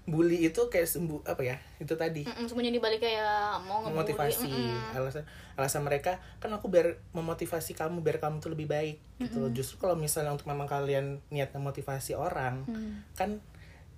bully 0.03 0.43
itu 0.43 0.67
kayak 0.67 0.83
sembuh 0.83 1.23
apa 1.23 1.41
ya 1.47 1.55
itu 1.79 1.95
tadi. 1.95 2.27
Mm-mm, 2.27 2.43
sembunyi 2.51 2.75
di 2.75 2.81
balik 2.83 2.99
kayak 2.99 3.63
mau 3.63 3.79
ngebully 3.79 3.95
memotivasi 3.95 4.51
mm-mm. 4.51 4.97
alasan 4.99 5.23
alasan 5.55 5.81
mereka 5.87 6.19
kan 6.43 6.51
aku 6.51 6.67
biar 6.67 6.99
memotivasi 7.15 7.71
kamu 7.71 8.03
biar 8.03 8.19
kamu 8.19 8.43
tuh 8.43 8.51
lebih 8.51 8.67
baik 8.67 8.99
gitu 9.23 9.39
loh. 9.39 9.51
Justru 9.55 9.79
kalau 9.79 9.95
misalnya 9.95 10.35
untuk 10.35 10.51
memang 10.51 10.67
kalian 10.67 11.23
niat 11.31 11.55
memotivasi 11.55 12.19
orang 12.19 12.67
kan 13.15 13.39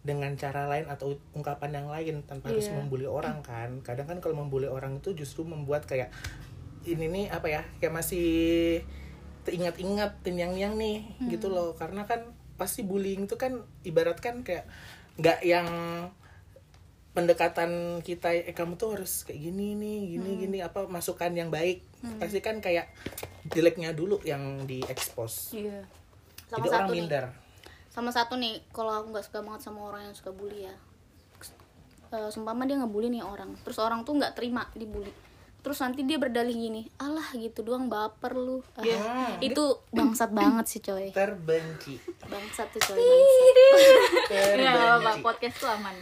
dengan 0.05 0.38
cara 0.38 0.69
lain 0.69 0.85
atau 0.85 1.17
ungkapan 1.33 1.81
yang 1.81 1.88
lain 1.89 2.21
tanpa 2.29 2.53
harus 2.53 2.69
Iya. 2.69 2.77
membuli 2.77 3.09
orang 3.09 3.41
kan. 3.41 3.81
Kadang 3.81 4.05
kan 4.05 4.17
kalau 4.21 4.38
membuli 4.45 4.69
orang 4.69 5.01
itu 5.01 5.17
justru 5.17 5.41
membuat 5.41 5.89
kayak 5.89 6.13
ini 6.85 7.09
nih 7.09 7.25
apa 7.33 7.50
ya 7.50 7.62
kayak 7.81 7.97
masih 7.97 8.29
teringat-ingat 9.41 10.21
yang-yang 10.25 10.77
nih 10.77 11.01
gitu 11.33 11.50
loh. 11.50 11.74
Karena 11.74 12.05
kan 12.05 12.38
pasti 12.62 12.85
bullying 12.85 13.25
itu 13.25 13.41
kan 13.41 13.65
ibarat 13.81 14.21
kan 14.21 14.45
kayak 14.45 14.69
nggak 15.15 15.39
yang 15.48 15.67
pendekatan 17.15 18.03
kita 18.03 18.36
eh 18.36 18.51
kamu 18.51 18.75
tuh 18.75 19.00
harus 19.00 19.24
kayak 19.24 19.39
gini 19.39 19.72
nih 19.79 20.19
gini 20.19 20.29
gini 20.36 20.57
apa 20.60 20.88
masukan 20.91 21.31
yang 21.31 21.48
baik. 21.48 21.84
Pasti 22.19 22.43
kan 22.43 22.60
kayak 22.60 22.91
jeleknya 23.50 23.95
dulu 23.95 24.19
yang 24.25 24.65
diekspos 24.67 25.55
iya. 25.55 25.86
Sama 26.51 26.62
jadi 26.62 26.67
orang 26.67 26.75
satu 26.75 26.91
nih. 26.91 27.00
minder. 27.00 27.25
Sama 27.88 28.10
satu 28.12 28.34
nih 28.36 28.53
kalau 28.75 28.91
aku 28.91 29.15
nggak 29.15 29.25
suka 29.25 29.39
banget 29.39 29.62
sama 29.63 29.79
orang 29.88 30.12
yang 30.12 30.15
suka 30.15 30.31
bully 30.36 30.67
ya. 30.67 30.75
Eh, 32.12 32.29
sumpama 32.29 32.67
dia 32.67 32.77
ngebully 32.77 33.07
nih 33.07 33.24
orang. 33.24 33.55
Terus 33.63 33.79
orang 33.79 34.03
tuh 34.03 34.19
nggak 34.19 34.36
terima 34.36 34.67
dibully 34.75 35.12
terus 35.65 35.81
nanti 35.81 36.05
dia 36.05 36.22
berdalih 36.22 36.53
gini 36.53 36.86
alah 37.01 37.25
gitu 37.34 37.65
doang 37.65 37.89
baper 37.89 38.38
lu. 38.38 38.62
Ah, 38.77 38.86
Iya. 38.86 39.01
itu 39.41 39.81
bangsat 39.89 40.29
banget 40.29 40.65
sih 40.69 40.77
coy. 40.77 41.10
Terbenci. 41.10 41.98
Bangsat 42.22 42.69
tuh 42.69 42.81
coy 42.86 43.01
bangsat. 43.01 43.55
ya 44.29 44.72
terbenci. 44.93 45.22
Podcast 45.25 45.55
tuh 45.57 45.69
aman. 45.74 45.98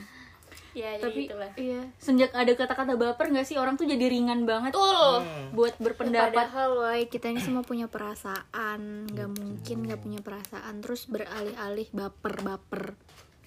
Ya 0.74 0.98
tapi 0.98 1.30
itulah. 1.30 1.54
iya 1.54 1.86
sejak 2.02 2.34
ada 2.34 2.50
kata-kata 2.52 2.98
baper 2.98 3.30
nggak 3.30 3.46
sih 3.46 3.62
orang 3.62 3.78
tuh 3.78 3.86
jadi 3.86 4.10
ringan 4.10 4.44
banget 4.44 4.74
tuh 4.74 5.22
buat 5.54 5.78
berpendapat. 5.78 6.34
Padahal 6.34 6.70
woy, 6.76 7.06
kita 7.08 7.30
ini 7.30 7.40
semua 7.40 7.62
punya 7.62 7.86
perasaan. 7.86 9.06
Nggak 9.06 9.30
mungkin 9.38 9.78
nggak 9.86 10.02
punya 10.02 10.20
perasaan. 10.20 10.82
Terus 10.82 11.06
beralih-alih 11.06 11.88
baper-baper. 11.94 12.98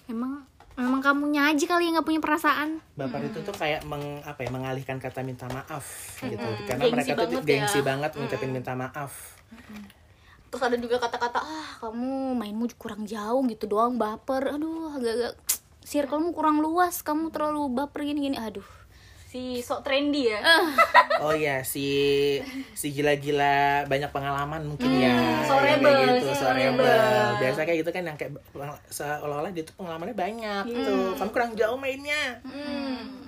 Emang 0.07 0.47
emang 0.77 1.01
kamunya 1.01 1.49
aja 1.49 1.65
kali 1.65 1.89
yang 1.89 1.97
nggak 1.97 2.07
punya 2.07 2.21
perasaan. 2.21 2.77
Baper 2.93 3.25
itu 3.25 3.41
tuh 3.41 3.55
kayak 3.57 3.81
meng, 3.89 4.21
apa 4.21 4.45
ya 4.45 4.49
mengalihkan 4.53 5.01
kata 5.01 5.25
minta 5.25 5.49
maaf 5.49 5.83
gitu. 6.21 6.47
Karena 6.69 6.85
Gengsi 6.85 6.93
mereka 6.93 7.11
tuh 7.17 7.25
banget 7.25 7.43
gengsi 7.49 7.79
ya. 7.81 7.83
banget 7.83 8.11
ngucapin 8.13 8.51
minta 8.53 8.73
maaf. 8.77 9.11
Terus 10.47 10.61
ada 10.61 10.77
juga 10.77 11.01
kata-kata 11.01 11.39
ah 11.41 11.69
kamu 11.81 12.37
mainmu 12.37 12.69
kurang 12.77 13.09
jauh 13.09 13.41
gitu 13.49 13.65
doang 13.65 13.97
baper. 13.97 14.53
Aduh 14.53 14.93
agak-agak 14.93 15.33
circlemu 15.81 16.29
kurang 16.31 16.61
luas 16.61 17.01
kamu 17.01 17.33
terlalu 17.33 17.73
baper 17.73 18.05
gini-gini. 18.05 18.37
Aduh 18.37 18.76
si 19.37 19.61
sok 19.61 19.85
trendy 19.85 20.33
ya. 20.33 20.41
Oh 21.21 21.29
ya 21.29 21.61
si 21.61 21.85
si 22.73 22.89
gila-gila 22.89 23.85
banyak 23.85 24.09
pengalaman 24.09 24.65
mungkin 24.65 24.97
ya. 24.97 25.13
Hmm, 25.13 25.45
so 25.45 25.53
Yang 25.61 25.77
rebel, 25.77 25.93
kayak 25.93 26.09
gitu 26.09 26.25
so 26.25 26.33
so 26.33 26.47
rebel. 26.49 26.81
rebel. 26.81 27.29
biasa 27.37 27.59
kayak 27.69 27.77
gitu 27.85 27.91
kan 27.93 28.03
yang 28.09 28.17
kayak 28.17 28.31
seolah-olah 28.89 29.53
dia 29.53 29.61
tuh 29.61 29.77
pengalamannya 29.77 30.17
banyak 30.17 30.63
gitu. 30.65 30.93
Kamu 31.21 31.29
kurang 31.29 31.53
jauh 31.53 31.77
mainnya. 31.77 32.41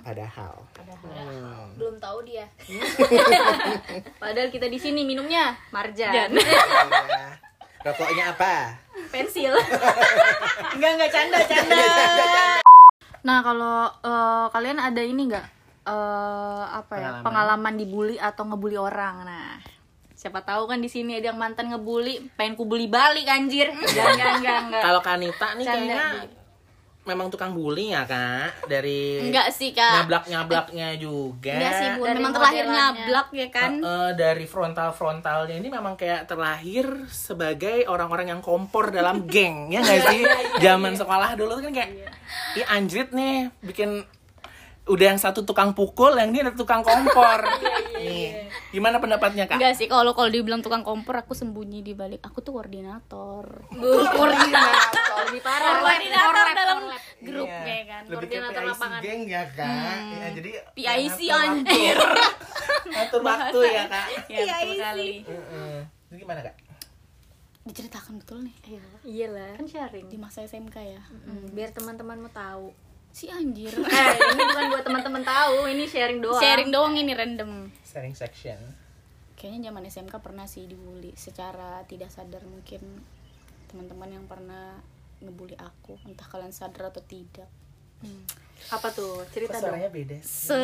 Padahal. 0.02 0.66
Hmm. 0.90 1.78
belum 1.78 1.96
tahu 2.02 2.26
dia. 2.26 2.44
Padahal 4.22 4.50
kita 4.50 4.66
di 4.66 4.78
sini 4.82 5.06
minumnya 5.06 5.54
marjan. 5.70 6.34
Iya. 7.80 7.88
rokoknya 7.96 8.36
apa? 8.36 8.76
Pensil. 9.08 9.56
Enggak 10.76 10.90
enggak 11.00 11.10
canda 11.16 11.38
canda 11.48 11.80
nah 13.20 13.44
kalau 13.44 13.84
eh, 14.00 14.46
kalian 14.48 14.80
ada 14.80 15.00
ini 15.04 15.28
enggak 15.28 15.44
eh, 15.90 16.64
apa 16.72 16.92
ya 16.92 17.00
Pengalaman. 17.18 17.24
pengalaman 17.26 17.74
dibully 17.76 18.16
atau 18.16 18.42
ngebully 18.44 18.78
orang. 18.78 19.26
Nah 19.26 19.58
siapa 20.12 20.44
tahu 20.44 20.68
kan 20.68 20.76
di 20.76 20.86
sini 20.86 21.16
ada 21.16 21.32
yang 21.32 21.40
mantan 21.40 21.68
ngebully 21.68 22.30
pengen 22.34 22.54
kubully 22.54 22.86
balik 22.86 23.24
anjir. 23.24 23.72
Enggak 23.74 24.06
enggak 24.14 24.32
enggak 24.38 24.58
enggak. 24.64 24.82
Kalau 24.82 25.00
Kanita 25.00 25.46
nih 25.54 25.64
Canda, 25.64 25.80
kayaknya 25.80 26.04
memang 27.00 27.32
tukang 27.32 27.56
bully 27.56 27.90
ya 27.90 28.04
kak. 28.04 28.68
Dari 28.68 29.24
enggak 29.24 29.48
sih 29.48 29.72
kak. 29.72 30.04
nyablak 30.04 30.28
nyablaknya 30.28 30.88
juga. 30.94 31.56
Enggak 31.56 31.72
sih 31.72 31.88
bu. 31.96 32.02
Memang 32.04 32.32
terlahir 32.36 32.64
nyablak 32.68 33.28
ya 33.32 33.48
kan? 33.48 33.72
Eh, 33.80 34.10
dari 34.12 34.44
frontal 34.44 34.92
frontalnya 34.92 35.56
ini 35.56 35.72
memang 35.72 35.96
kayak 35.96 36.28
terlahir 36.28 36.84
sebagai 37.08 37.88
orang-orang 37.88 38.36
yang 38.36 38.40
kompor 38.44 38.92
dalam 38.92 39.24
geng 39.24 39.72
ya 39.72 39.80
nggak 39.80 40.00
sih? 40.06 40.22
Zaman 40.60 40.94
sekolah 40.94 41.32
dulu 41.32 41.64
kan 41.64 41.72
kayak 41.72 41.90
Ih 42.54 42.66
anjrit 42.68 43.10
nih 43.10 43.48
bikin 43.64 44.04
udah 44.88 45.06
yang 45.12 45.20
satu 45.20 45.44
tukang 45.44 45.76
pukul 45.76 46.16
yang 46.16 46.32
ini 46.32 46.40
ada 46.40 46.56
tukang 46.56 46.80
kompor. 46.80 47.44
Nih 48.00 48.48
gimana 48.72 48.96
pendapatnya 48.96 49.44
kak? 49.44 49.60
Enggak 49.60 49.76
sih 49.76 49.86
kalau 49.86 50.16
kalau 50.16 50.32
dibilang 50.32 50.64
tukang 50.64 50.80
kompor 50.80 51.20
aku 51.20 51.36
sembunyi 51.36 51.84
di 51.84 51.92
balik. 51.92 52.24
Aku 52.24 52.40
tuh 52.40 52.56
koordinator. 52.56 53.44
Koordinator. 53.70 55.24
Lebih 55.28 55.42
parah. 55.44 55.84
Koordinator 55.84 56.46
dalam 56.56 56.78
grup 57.20 57.46
Iya. 57.46 57.60
ya 57.68 57.82
kan? 57.84 58.02
Lebih 58.08 58.26
ke 58.26 58.32
koordinator 58.32 58.62
PIC 58.62 58.70
lapangan. 58.72 59.00
geng 59.04 59.20
ya 59.28 59.42
kak. 59.52 59.98
Ya, 60.00 60.26
jadi 60.32 60.50
PIC 60.72 61.18
anjir. 61.28 61.96
ngatur 62.90 63.20
waktu 63.22 63.58
ya 63.68 63.84
kak. 63.86 64.06
Ya 64.26 64.44
betul 64.48 64.76
kali 64.76 65.10
Heeh. 65.28 65.76
Jadi 66.08 66.18
gimana 66.18 66.40
kak? 66.40 66.54
Diceritakan 67.60 68.14
betul 68.18 68.38
nih. 68.42 68.54
Iyalah. 69.04 69.54
Kan 69.54 69.68
sharing. 69.68 70.08
Di 70.08 70.16
masa 70.16 70.40
SMK 70.42 70.76
ya. 70.80 71.02
Hmm, 71.04 71.52
biar 71.52 71.70
teman-temanmu 71.70 72.32
tahu 72.32 72.72
si 73.10 73.26
anjir. 73.28 73.70
Eh 73.80 74.14
ini 74.16 74.42
bukan 74.46 74.64
buat 74.70 74.84
teman-teman 74.86 75.22
tahu 75.26 75.66
ini 75.70 75.84
sharing 75.86 76.20
doang. 76.22 76.40
Sharing 76.42 76.70
doang 76.70 76.94
ini 76.96 77.12
random. 77.14 77.70
Sharing 77.84 78.14
section. 78.14 78.58
Kayaknya 79.34 79.72
zaman 79.72 79.82
SMK 79.88 80.14
pernah 80.20 80.46
sih 80.46 80.68
dibully. 80.68 81.16
Secara 81.16 81.82
tidak 81.88 82.12
sadar 82.12 82.44
mungkin 82.44 82.80
teman-teman 83.72 84.10
yang 84.10 84.26
pernah 84.26 84.78
ngebully 85.20 85.56
aku 85.60 86.00
entah 86.08 86.26
kalian 86.28 86.52
sadar 86.52 86.92
atau 86.92 87.02
tidak. 87.04 87.48
Apa 88.72 88.88
tuh? 88.92 89.24
Kok 89.24 89.32
cerita 89.32 89.56
dong. 89.60 89.72
suaranya 89.72 89.90
beda 89.92 90.16
sih? 90.24 90.52
se 90.52 90.60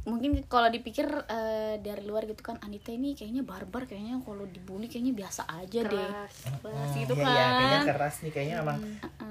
mungkin 0.00 0.30
kalau 0.44 0.66
dipikir 0.66 1.04
eh, 1.04 1.74
dari 1.76 2.00
luar 2.02 2.24
gitu 2.24 2.40
kan 2.40 2.56
Anita 2.60 2.88
ini 2.88 3.12
kayaknya 3.12 3.42
barbar 3.42 3.84
kayaknya 3.84 4.16
kalau 4.20 4.44
dibully 4.44 4.86
kayaknya 4.86 5.12
biasa 5.12 5.42
aja 5.44 5.80
deh. 5.80 5.90
Keras. 5.90 6.32
Keras 6.58 6.88
Hmm, 6.88 6.96
gitu 6.96 7.12
iya, 7.12 7.20
kan. 7.20 7.28
iya, 7.28 7.46
kayaknya 7.50 7.80
keras 7.88 8.14
nih 8.18 8.30
kayaknya 8.30 8.56
emang 8.58 8.78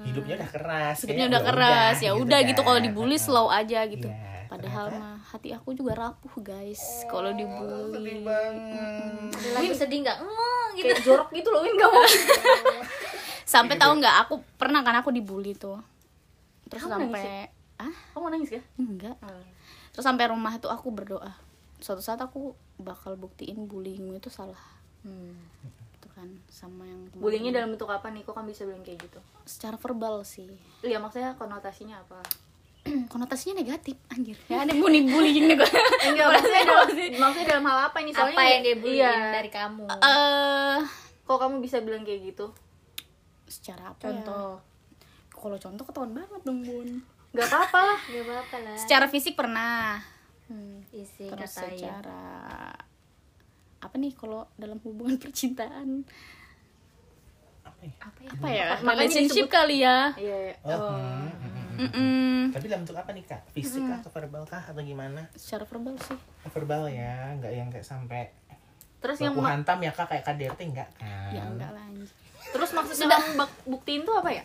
hidupnya 0.00 0.34
udah 0.36 0.50
keras 0.50 0.96
hidupnya 0.96 1.08
kayaknya 1.08 1.26
udah 1.26 1.42
keras 1.44 1.96
ya 1.98 2.10
udah 2.14 2.38
gitu 2.44 2.60
kalau 2.60 2.78
kan. 2.78 2.86
dibully 2.86 3.16
slow 3.16 3.46
aja 3.48 3.80
gitu. 3.84 4.06
Iya, 4.06 4.46
padahal 4.46 4.86
ternyata- 4.86 5.02
mah 5.02 5.16
hati 5.26 5.48
aku 5.50 5.68
juga 5.72 5.92
rapuh 5.94 6.34
guys 6.38 6.82
kalau 7.06 7.28
sedih 7.28 7.42
dibully. 7.42 8.14
banget. 8.22 9.32
Lagu 9.50 9.72
sedih 9.74 9.98
nggak? 10.00 10.18
Oh, 10.20 10.64
gitu. 10.72 10.84
kayak 10.86 11.02
jorok 11.06 11.28
gitu 11.30 11.48
loh 11.48 11.60
Win 11.60 11.74
kamu 11.74 11.98
sampai 13.48 13.74
tahu 13.74 13.92
nggak 13.96 14.16
aku 14.22 14.34
pernah 14.54 14.80
kan 14.80 14.94
aku 14.94 15.10
dibully 15.10 15.52
tuh. 15.52 15.80
Terus 16.66 16.84
Kamu 16.84 16.92
nangis 17.02 17.18
sampai 17.18 17.48
ah 17.78 17.94
kamu 18.12 18.26
nangis 18.30 18.50
ya 18.52 18.62
enggak 18.76 19.16
terus 19.98 20.06
sampai 20.06 20.30
rumah 20.30 20.54
itu 20.54 20.70
aku 20.70 20.94
berdoa. 20.94 21.34
Suatu 21.82 21.98
saat 21.98 22.22
aku 22.22 22.54
bakal 22.78 23.18
buktiin 23.18 23.66
bullyingmu 23.66 24.14
itu 24.14 24.30
salah. 24.30 24.78
Hmm. 25.02 25.34
itu 25.98 26.06
kan 26.14 26.30
sama 26.46 26.86
yang 26.86 27.10
kemarin. 27.10 27.18
bullyingnya 27.18 27.52
dalam 27.58 27.74
bentuk 27.74 27.90
apa 27.90 28.06
nih? 28.14 28.22
Kok 28.22 28.30
kan 28.30 28.46
bisa 28.46 28.62
bilang 28.62 28.86
kayak 28.86 29.02
gitu? 29.02 29.18
Secara 29.42 29.74
verbal 29.74 30.22
sih. 30.22 30.46
Iya 30.86 31.02
maksudnya 31.02 31.34
konotasinya 31.34 31.98
apa? 31.98 32.22
Konotasinya 33.12 33.58
negatif 33.58 33.98
anjir. 34.06 34.38
Ya 34.46 34.62
ada 34.62 34.70
bully 34.70 35.02
bullying 35.02 35.50
nih 35.50 35.58
gue 35.66 35.70
enggak 36.06 36.26
maksudnya 36.30 36.62
dalam 36.62 36.86
maksudnya 37.18 37.46
dalam 37.50 37.64
hal 37.66 37.78
apa 37.90 37.98
ini 37.98 38.10
soalnya 38.14 38.38
apa 38.38 38.42
yang 38.46 38.62
dia 38.62 38.76
bullying 38.78 39.02
iya. 39.02 39.34
dari 39.34 39.50
kamu? 39.50 39.82
Eh 39.98 40.78
kok 41.26 41.38
kamu 41.42 41.54
bisa 41.58 41.82
bilang 41.82 42.06
kayak 42.06 42.22
gitu? 42.22 42.54
Secara 43.50 43.90
apa? 43.90 43.98
Ya? 43.98 44.14
contoh. 44.14 44.62
Kalau 45.34 45.58
contoh 45.58 45.84
ketahuan 45.90 46.14
banget 46.14 46.40
dong 46.46 46.62
bun 46.62 47.02
nggak 47.38 47.54
apa-apa 47.54 47.80
lah 47.86 48.00
gak 48.02 48.24
apa-apa 48.26 48.56
lah. 48.66 48.74
Secara 48.74 49.06
fisik 49.06 49.38
pernah. 49.38 50.02
Isi 50.90 51.30
terus 51.30 51.54
katain 51.54 51.78
secara 51.78 52.22
apa 53.78 53.94
nih 53.94 54.10
kalau 54.18 54.42
dalam 54.58 54.82
hubungan 54.82 55.14
percintaan? 55.22 56.02
Apa 57.62 57.78
ya? 57.86 57.94
apa 58.02 58.18
ya? 58.18 58.30
Apa 58.34 58.48
ya? 58.50 58.66
Makanya 58.82 59.06
relationship 59.06 59.46
disebut- 59.46 59.54
kali 59.54 59.76
ya? 59.86 59.98
Iya 60.18 60.36
iya. 60.50 60.54
Oh, 60.66 60.98
hmm, 60.98 61.30
hmm, 61.30 61.50
hmm. 61.54 61.66
Mm-mm. 61.78 62.38
Tapi 62.50 62.64
dalam 62.66 62.82
bentuk 62.82 62.98
apa 62.98 63.10
nih 63.14 63.22
kak? 63.22 63.42
Fisik 63.54 63.86
kah 63.86 64.02
atau 64.02 64.10
verbal 64.10 64.42
kah 64.42 64.62
atau 64.66 64.82
gimana? 64.82 65.30
secara 65.38 65.62
verbal 65.62 65.94
sih. 66.02 66.18
Oh, 66.18 66.50
verbal 66.50 66.90
ya, 66.90 67.38
nggak 67.38 67.52
yang 67.54 67.70
kayak 67.70 67.86
sampai 67.86 68.34
terus 68.98 69.22
yang 69.22 69.38
hantam 69.38 69.78
ya 69.78 69.94
kak? 69.94 70.10
Kayak 70.10 70.26
KDRT 70.26 70.60
enggak 70.74 70.90
kan? 70.98 71.30
ya 71.30 71.46
enggak 71.46 71.70
lah 71.70 71.86
terus 72.48 72.72
maksudnya 72.74 73.14
buktiin 73.62 74.02
tuh 74.02 74.18
apa 74.18 74.32
ya? 74.34 74.42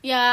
Ya 0.00 0.24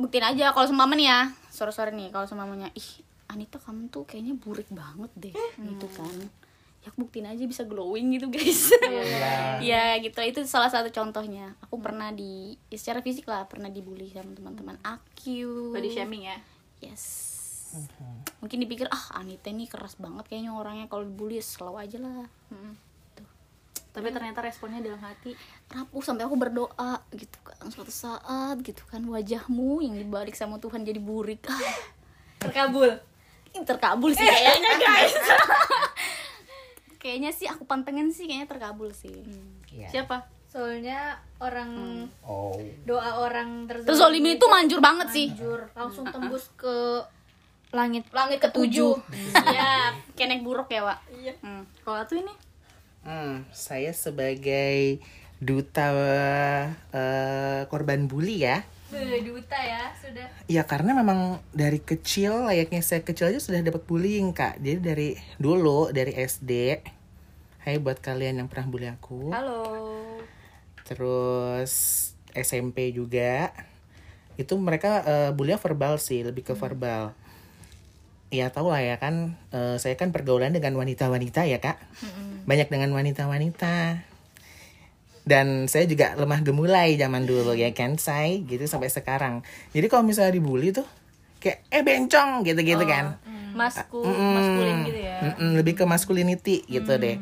buktiin 0.00 0.24
aja 0.24 0.56
kalau 0.56 0.66
nih 0.96 1.06
ya. 1.06 1.20
Sore-sore 1.52 1.92
nih 1.92 2.08
kalau 2.08 2.24
seumpamanya 2.24 2.72
ih 2.72 3.04
Anita 3.30 3.62
kamu 3.62 3.92
tuh 3.94 4.08
kayaknya 4.08 4.34
burik 4.34 4.66
banget 4.72 5.12
deh. 5.14 5.34
Gitu 5.60 5.86
kan. 5.94 6.16
Ya 6.80 6.88
aku 6.88 7.04
buktiin 7.06 7.28
aja 7.28 7.44
bisa 7.44 7.62
glowing 7.68 8.16
gitu 8.16 8.32
guys. 8.32 8.72
Iya. 8.80 9.60
ya 9.70 9.84
gitu. 10.00 10.18
Itu 10.24 10.40
salah 10.48 10.72
satu 10.72 10.88
contohnya. 10.90 11.54
Aku 11.68 11.78
pernah 11.78 12.10
di 12.10 12.56
ya 12.72 12.76
secara 12.80 13.04
fisik 13.04 13.28
lah 13.28 13.46
pernah 13.46 13.68
dibully 13.68 14.08
sama 14.10 14.32
teman-teman 14.32 14.76
aku 14.82 15.70
body 15.76 15.90
shaming 15.92 16.26
ya? 16.26 16.36
Yes. 16.80 17.30
Mungkin 18.42 18.58
dipikir 18.66 18.90
ah 18.90 19.22
Anita 19.22 19.46
ini 19.52 19.70
keras 19.70 19.94
banget 20.00 20.26
kayaknya 20.26 20.56
orangnya. 20.56 20.90
Kalau 20.90 21.06
dibully 21.06 21.38
slow 21.38 21.78
aja 21.78 22.00
lah 22.02 22.26
tapi 23.90 24.14
ternyata 24.14 24.38
responnya 24.38 24.78
dalam 24.78 25.02
hati 25.02 25.34
rapuh 25.66 25.98
sampai 25.98 26.22
aku 26.22 26.38
berdoa 26.38 27.02
gitu 27.10 27.38
kan 27.42 27.66
suatu 27.68 27.90
saat 27.90 28.56
gitu 28.62 28.86
kan 28.86 29.02
wajahmu 29.02 29.82
yang 29.82 29.98
dibalik 29.98 30.34
sama 30.34 30.62
Tuhan 30.62 30.86
jadi 30.86 31.02
burik. 31.02 31.42
Ah, 31.50 31.58
terkabul 32.42 33.02
terkabul 33.50 34.14
sih 34.14 34.22
kayaknya. 34.22 34.72
Guys. 34.82 35.14
Kayaknya 37.02 37.30
sih 37.32 37.48
aku 37.48 37.64
pantengin 37.64 38.12
sih 38.12 38.28
kayaknya 38.28 38.46
terkabul 38.46 38.92
sih. 38.92 39.24
Iya. 39.72 39.88
siapa? 39.88 40.28
Soalnya 40.50 41.16
orang 41.40 42.04
Oh. 42.20 42.52
doa 42.84 43.24
orang 43.24 43.64
terzolimi 43.64 43.88
terzolimi 43.88 44.30
itu 44.36 44.46
manjur 44.46 44.80
banget 44.84 45.08
sih. 45.08 45.26
Manjur. 45.32 45.60
Langsung 45.72 46.04
tembus 46.12 46.52
ke 46.60 47.00
langit. 47.72 48.04
Langit 48.12 48.44
ketujuh 48.44 49.00
ya 49.32 49.96
kenek 50.12 50.44
buruk 50.44 50.68
ya 50.68 50.84
Wak? 50.84 50.98
Iya. 51.08 51.34
Hmm. 51.40 51.64
kalau 51.80 52.04
tuh 52.04 52.20
ini 52.20 52.34
Hmm, 53.00 53.48
saya 53.56 53.96
sebagai 53.96 55.00
duta 55.40 55.88
eh, 56.92 57.64
korban 57.72 58.04
bully 58.04 58.44
ya. 58.44 58.60
Duta 58.90 59.56
ya 59.56 59.94
sudah 59.96 60.26
Ya 60.50 60.66
karena 60.66 60.92
memang 60.92 61.40
dari 61.54 61.80
kecil 61.80 62.44
layaknya 62.44 62.82
saya 62.84 63.00
kecil 63.00 63.32
aja 63.32 63.40
sudah 63.40 63.64
dapat 63.64 63.86
bullying 63.88 64.36
kak. 64.36 64.60
Jadi 64.60 64.78
dari 64.84 65.08
dulu 65.40 65.88
dari 65.94 66.12
SD. 66.12 66.52
Hai 67.64 67.76
buat 67.80 68.00
kalian 68.04 68.44
yang 68.44 68.48
pernah 68.52 68.68
bully 68.68 68.88
aku. 68.92 69.32
halo 69.32 69.64
Terus 70.84 71.72
SMP 72.36 72.92
juga. 72.92 73.54
Itu 74.36 74.60
mereka 74.60 75.00
eh, 75.08 75.30
bully 75.32 75.56
verbal 75.56 75.96
sih, 75.96 76.20
lebih 76.20 76.44
ke 76.44 76.52
verbal. 76.52 77.16
Ya 78.30 78.46
tau 78.52 78.70
lah 78.70 78.78
ya 78.84 79.00
kan, 79.00 79.40
eh, 79.50 79.80
saya 79.80 79.96
kan 79.96 80.12
pergaulan 80.12 80.52
dengan 80.52 80.76
wanita-wanita 80.76 81.48
ya 81.48 81.58
kak. 81.64 81.80
Banyak 82.46 82.68
dengan 82.72 82.90
wanita-wanita. 82.94 84.06
Dan 85.20 85.68
saya 85.68 85.84
juga 85.84 86.16
lemah 86.16 86.40
gemulai 86.42 86.96
zaman 86.96 87.28
dulu 87.28 87.52
ya 87.52 87.70
kan, 87.76 88.00
saya 88.00 88.40
gitu 88.40 88.64
sampai 88.64 88.88
sekarang. 88.90 89.44
Jadi 89.70 89.86
kalau 89.86 90.02
misalnya 90.02 90.34
dibully 90.34 90.72
tuh 90.72 90.88
kayak 91.38 91.64
eh 91.70 91.82
bencong 91.84 92.42
gitu-gitu 92.44 92.84
kan. 92.88 93.20
masku 93.50 93.98
Mm-mm. 93.98 94.30
maskulin 94.38 94.76
gitu 94.86 95.00
ya? 95.02 95.16
Lebih 95.38 95.74
ke 95.74 95.84
masculinity 95.86 96.56
gitu 96.66 96.92
deh. 96.98 97.18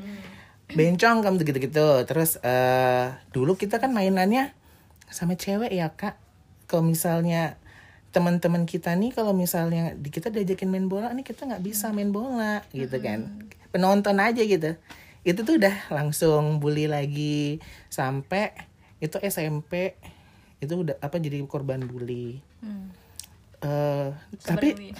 Bencong 0.68 1.24
kamu 1.24 1.40
gitu 1.48 1.59
gitu 1.64 1.87
terus 2.04 2.37
eh 2.44 3.12
dulu 3.33 3.57
kita 3.57 3.81
kan 3.81 3.90
mainannya 3.92 4.52
sama 5.09 5.35
cewek 5.35 5.72
ya 5.72 5.92
kak. 5.92 6.16
Kalau 6.68 6.85
misalnya 6.85 7.57
teman-teman 8.12 8.64
kita 8.64 8.92
nih 8.96 9.12
kalau 9.12 9.33
misalnya 9.37 9.96
kita 10.00 10.33
diajakin 10.33 10.68
main 10.68 10.88
bola 10.88 11.12
nih 11.12 11.24
kita 11.24 11.44
nggak 11.44 11.64
bisa 11.64 11.92
main 11.92 12.12
bola 12.12 12.64
gitu 12.72 13.00
kan. 13.00 13.48
Penonton 13.72 14.16
aja 14.16 14.40
gitu 14.40 14.76
itu 15.28 15.44
tuh 15.44 15.60
udah 15.60 15.92
langsung 15.92 16.56
bully 16.56 16.88
lagi 16.88 17.60
sampai 17.92 18.56
itu 18.96 19.20
SMP 19.20 20.00
itu 20.64 20.72
udah 20.72 20.96
apa 21.04 21.20
jadi 21.20 21.44
korban 21.44 21.84
bully. 21.84 22.40
Eh, 23.60 24.08
tapi 24.40 24.68
Sabar, 24.72 24.80
Wi. 24.80 24.90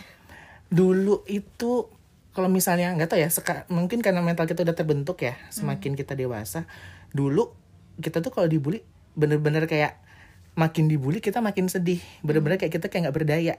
dulu 0.69 1.25
itu 1.25 1.89
kalau 2.37 2.53
misalnya 2.53 2.93
nggak 2.93 3.09
tahu 3.09 3.19
ya 3.25 3.33
seka, 3.33 3.65
mungkin 3.73 4.05
karena 4.05 4.21
mental 4.21 4.45
kita 4.45 4.63
udah 4.63 4.77
terbentuk 4.77 5.19
ya 5.25 5.35
semakin 5.49 5.99
kita 5.99 6.15
dewasa 6.15 6.69
dulu 7.11 7.51
kita 7.99 8.21
tuh 8.21 8.31
kalau 8.31 8.47
dibully 8.47 8.85
bener-bener 9.19 9.67
kayak 9.67 9.99
makin 10.55 10.87
dibully 10.91 11.23
kita 11.23 11.41
makin 11.41 11.71
sedih. 11.71 12.03
Bener-bener 12.23 12.61
kayak 12.61 12.79
kita 12.79 12.87
kayak 12.91 13.09
nggak 13.09 13.17
berdaya. 13.17 13.55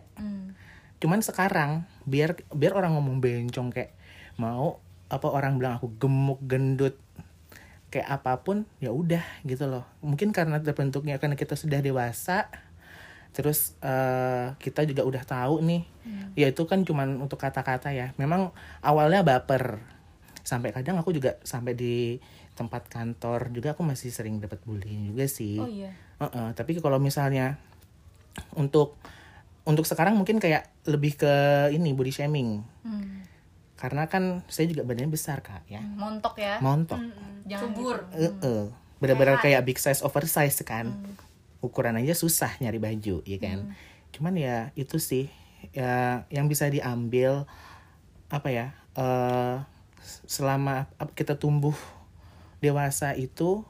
Cuman 1.00 1.24
sekarang 1.24 1.88
biar 2.04 2.36
biar 2.52 2.76
orang 2.76 2.96
ngomong 2.96 3.24
bencong 3.24 3.72
kayak 3.72 3.96
mau 4.36 4.84
apa 5.10 5.28
orang 5.28 5.58
bilang 5.58 5.82
aku 5.82 5.90
gemuk 5.98 6.40
gendut 6.46 6.96
kayak 7.90 8.22
apa 8.22 8.46
pun 8.46 8.70
ya 8.78 8.94
udah 8.94 9.26
gitu 9.44 9.66
loh. 9.66 9.84
Mungkin 10.06 10.30
karena 10.30 10.62
terbentuknya 10.62 11.18
karena 11.18 11.34
kita 11.34 11.58
sudah 11.58 11.82
dewasa 11.82 12.48
terus 13.34 13.78
eh, 13.82 14.54
kita 14.58 14.86
juga 14.90 15.06
udah 15.06 15.22
tahu 15.22 15.62
nih 15.62 15.86
ya 16.34 16.50
itu 16.50 16.66
kan 16.66 16.86
cuman 16.86 17.18
untuk 17.18 17.42
kata-kata 17.42 17.90
ya. 17.90 18.14
Memang 18.22 18.54
awalnya 18.86 19.26
baper. 19.26 19.82
Sampai 20.46 20.74
kadang 20.74 20.98
aku 21.02 21.14
juga 21.14 21.42
sampai 21.42 21.74
di 21.74 22.18
tempat 22.54 22.90
kantor 22.90 23.50
juga 23.54 23.74
aku 23.74 23.82
masih 23.86 24.14
sering 24.14 24.38
dapat 24.38 24.62
bullying 24.66 25.14
juga 25.14 25.26
sih. 25.26 25.58
Oh 25.58 25.70
iya. 25.70 25.90
Heeh, 26.22 26.48
tapi 26.54 26.78
kalau 26.78 27.02
misalnya 27.02 27.58
untuk 28.54 28.98
untuk 29.66 29.86
sekarang 29.86 30.18
mungkin 30.18 30.38
kayak 30.42 30.70
lebih 30.90 31.18
ke 31.18 31.34
ini 31.74 31.94
body 31.94 32.14
shaming 32.14 32.66
karena 33.80 34.12
kan 34.12 34.44
saya 34.52 34.68
juga 34.68 34.84
badannya 34.84 35.08
besar 35.08 35.40
kak 35.40 35.64
ya. 35.72 35.80
Montok 35.80 36.36
ya? 36.36 36.60
Montok. 36.60 37.00
Jangan 37.48 37.72
subur. 37.72 37.96
Heeh. 38.12 38.76
benar-benar 39.00 39.40
kayak 39.40 39.64
big 39.64 39.80
size 39.80 40.04
oversize 40.04 40.60
kan. 40.68 40.92
Ukuran 41.64 41.96
aja 41.96 42.12
susah 42.12 42.52
nyari 42.60 42.76
baju 42.84 43.24
ya 43.24 43.38
kan? 43.40 43.72
Cuman 44.12 44.36
ya 44.36 44.76
itu 44.76 45.00
sih 45.00 45.32
ya 45.72 46.28
yang 46.28 46.52
bisa 46.52 46.68
diambil 46.68 47.48
apa 48.28 48.52
ya 48.52 48.76
eh 49.00 49.64
selama 50.28 50.92
kita 51.16 51.40
tumbuh 51.40 51.76
dewasa 52.60 53.16
itu 53.16 53.64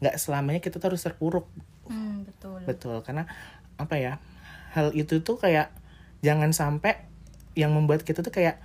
nggak 0.00 0.16
selamanya 0.16 0.64
kita 0.64 0.80
tuh 0.80 0.96
harus 0.96 1.04
terpuruk. 1.04 1.44
Hmm, 1.92 2.24
betul. 2.24 2.64
Betul 2.64 2.96
karena 3.04 3.28
apa 3.76 4.00
ya 4.00 4.16
hal 4.72 4.96
itu 4.96 5.20
tuh 5.20 5.36
kayak 5.36 5.68
jangan 6.24 6.56
sampai 6.56 7.04
yang 7.52 7.76
membuat 7.76 8.08
kita 8.08 8.24
tuh 8.24 8.32
kayak 8.32 8.56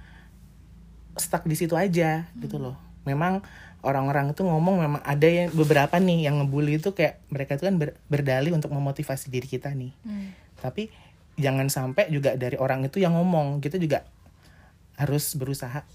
stuck 1.20 1.44
di 1.44 1.56
situ 1.58 1.74
aja 1.74 2.26
gitu 2.38 2.58
loh. 2.58 2.76
Memang 3.04 3.42
orang-orang 3.86 4.36
itu 4.36 4.44
ngomong 4.44 4.84
memang 4.84 5.02
ada 5.06 5.28
yang 5.30 5.54
beberapa 5.54 5.96
nih 5.96 6.28
yang 6.28 6.42
ngebully 6.44 6.82
itu 6.82 6.92
kayak 6.92 7.22
mereka 7.30 7.56
tuh 7.56 7.70
kan 7.72 7.76
ber- 7.80 7.96
berdalih 8.10 8.52
untuk 8.52 8.74
memotivasi 8.74 9.30
diri 9.30 9.48
kita 9.48 9.72
nih. 9.72 9.94
Tapi 10.60 10.90
jangan 11.38 11.70
sampai 11.70 12.10
juga 12.10 12.34
dari 12.34 12.58
orang 12.58 12.84
itu 12.84 12.98
yang 12.98 13.14
ngomong 13.14 13.62
kita 13.62 13.78
juga 13.78 14.04
harus 14.98 15.38
berusaha 15.38 15.86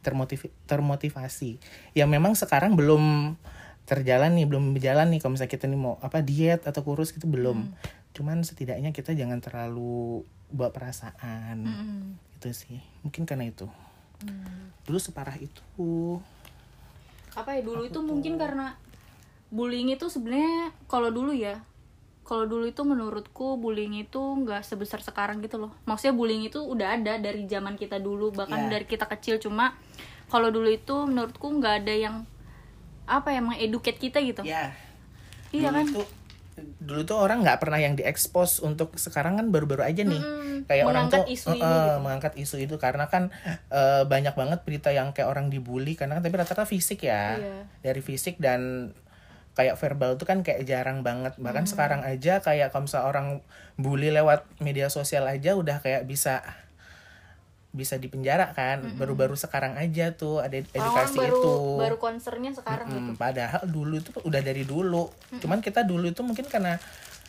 termotiv 0.00 0.48
termotivasi. 0.66 1.60
Ya 1.92 2.08
memang 2.08 2.34
sekarang 2.34 2.74
belum 2.74 3.36
terjalan 3.84 4.36
nih 4.36 4.44
belum 4.44 4.74
berjalan 4.74 5.08
nih 5.08 5.20
kalau 5.22 5.36
misalnya 5.36 5.52
kita 5.54 5.64
nih 5.64 5.80
mau 5.80 5.96
apa 6.00 6.18
diet 6.20 6.64
atau 6.66 6.82
kurus 6.82 7.12
gitu 7.14 7.28
belum. 7.28 7.72
Cuman 8.10 8.42
setidaknya 8.42 8.90
kita 8.90 9.14
jangan 9.14 9.38
terlalu 9.38 10.24
bawa 10.50 10.72
perasaan. 10.74 11.68
Itu 12.34 12.50
sih 12.50 12.80
mungkin 13.04 13.22
karena 13.22 13.46
itu 13.46 13.68
dulu 14.84 14.98
separah 14.98 15.36
itu. 15.36 15.62
Apa 17.36 17.54
ya 17.54 17.60
dulu 17.62 17.84
itu 17.86 18.00
mungkin 18.00 18.40
karena 18.40 18.74
bullying 19.52 19.92
itu 19.92 20.08
sebenarnya 20.10 20.72
kalau 20.90 21.08
dulu 21.12 21.32
ya 21.32 21.60
kalau 22.28 22.44
dulu 22.44 22.68
itu 22.68 22.84
menurutku 22.84 23.56
bullying 23.56 24.04
itu 24.04 24.20
nggak 24.20 24.60
sebesar 24.60 25.00
sekarang 25.00 25.40
gitu 25.40 25.56
loh. 25.56 25.72
Maksudnya 25.88 26.12
bullying 26.12 26.44
itu 26.44 26.60
udah 26.60 27.00
ada 27.00 27.16
dari 27.16 27.48
zaman 27.48 27.80
kita 27.80 27.96
dulu 27.96 28.32
bahkan 28.36 28.68
Iya. 28.68 28.76
dari 28.76 28.84
kita 28.84 29.08
kecil. 29.08 29.40
Cuma 29.40 29.72
kalau 30.28 30.52
dulu 30.52 30.68
itu 30.68 30.92
menurutku 31.08 31.48
nggak 31.48 31.74
ada 31.84 31.94
yang 31.96 32.16
apa 33.08 33.32
ya 33.32 33.40
mengeduket 33.40 33.96
kita 33.96 34.20
gitu. 34.20 34.44
Ya. 34.44 34.76
Iya 35.48 35.72
dulu 35.72 35.76
kan? 35.80 35.86
tuh 35.88 36.08
dulu 36.78 37.02
tuh 37.02 37.16
orang 37.16 37.42
nggak 37.42 37.58
pernah 37.58 37.76
yang 37.76 37.94
diekspos 37.94 38.58
untuk 38.58 38.96
sekarang 38.96 39.36
kan 39.36 39.48
baru-baru 39.48 39.82
aja 39.82 40.02
nih 40.02 40.18
Mm-mm. 40.18 40.58
kayak 40.64 40.84
orang 40.84 41.06
tuh 41.08 41.24
isu 41.26 41.52
eh, 41.52 41.58
gitu. 41.58 42.00
mengangkat 42.00 42.32
isu 42.36 42.56
itu 42.58 42.76
karena 42.76 43.06
kan 43.06 43.30
eh, 43.68 44.02
banyak 44.04 44.32
banget 44.32 44.60
berita 44.62 44.90
yang 44.90 45.10
kayak 45.10 45.28
orang 45.28 45.48
dibully 45.48 45.94
karena 45.94 46.18
kan 46.18 46.22
tapi 46.22 46.36
rata-rata 46.36 46.64
fisik 46.64 47.04
ya 47.04 47.36
Iya. 47.36 47.68
dari 47.82 48.00
fisik 48.00 48.38
dan 48.38 48.92
kayak 49.52 49.74
verbal 49.74 50.14
tuh 50.14 50.22
kan 50.22 50.46
kayak 50.46 50.62
jarang 50.64 51.02
banget 51.02 51.34
bahkan 51.36 51.66
sekarang 51.66 52.06
aja 52.06 52.38
kayak 52.38 52.70
kalau 52.70 52.86
misalnya 52.86 53.10
orang 53.10 53.26
bully 53.74 54.14
lewat 54.14 54.46
media 54.62 54.86
sosial 54.86 55.26
aja 55.26 55.58
udah 55.58 55.82
kayak 55.82 56.06
bisa 56.06 56.46
bisa 57.78 57.94
dipenjara 57.94 58.50
kan. 58.50 58.82
Baru-baru 58.98 59.38
sekarang 59.38 59.78
aja 59.78 60.10
tuh 60.18 60.42
ada 60.42 60.58
orang 60.58 60.74
edukasi 60.74 61.18
baru 61.22 61.38
itu. 61.38 61.52
baru 61.78 61.96
concernnya 62.02 62.50
sekarang 62.50 62.90
gitu. 62.90 63.12
Mm, 63.14 63.16
padahal 63.16 63.62
dulu 63.70 63.94
itu 64.02 64.10
udah 64.26 64.40
dari 64.42 64.66
dulu. 64.66 65.06
Cuman 65.38 65.62
kita 65.62 65.86
dulu 65.86 66.10
itu 66.10 66.26
mungkin 66.26 66.50
karena 66.50 66.74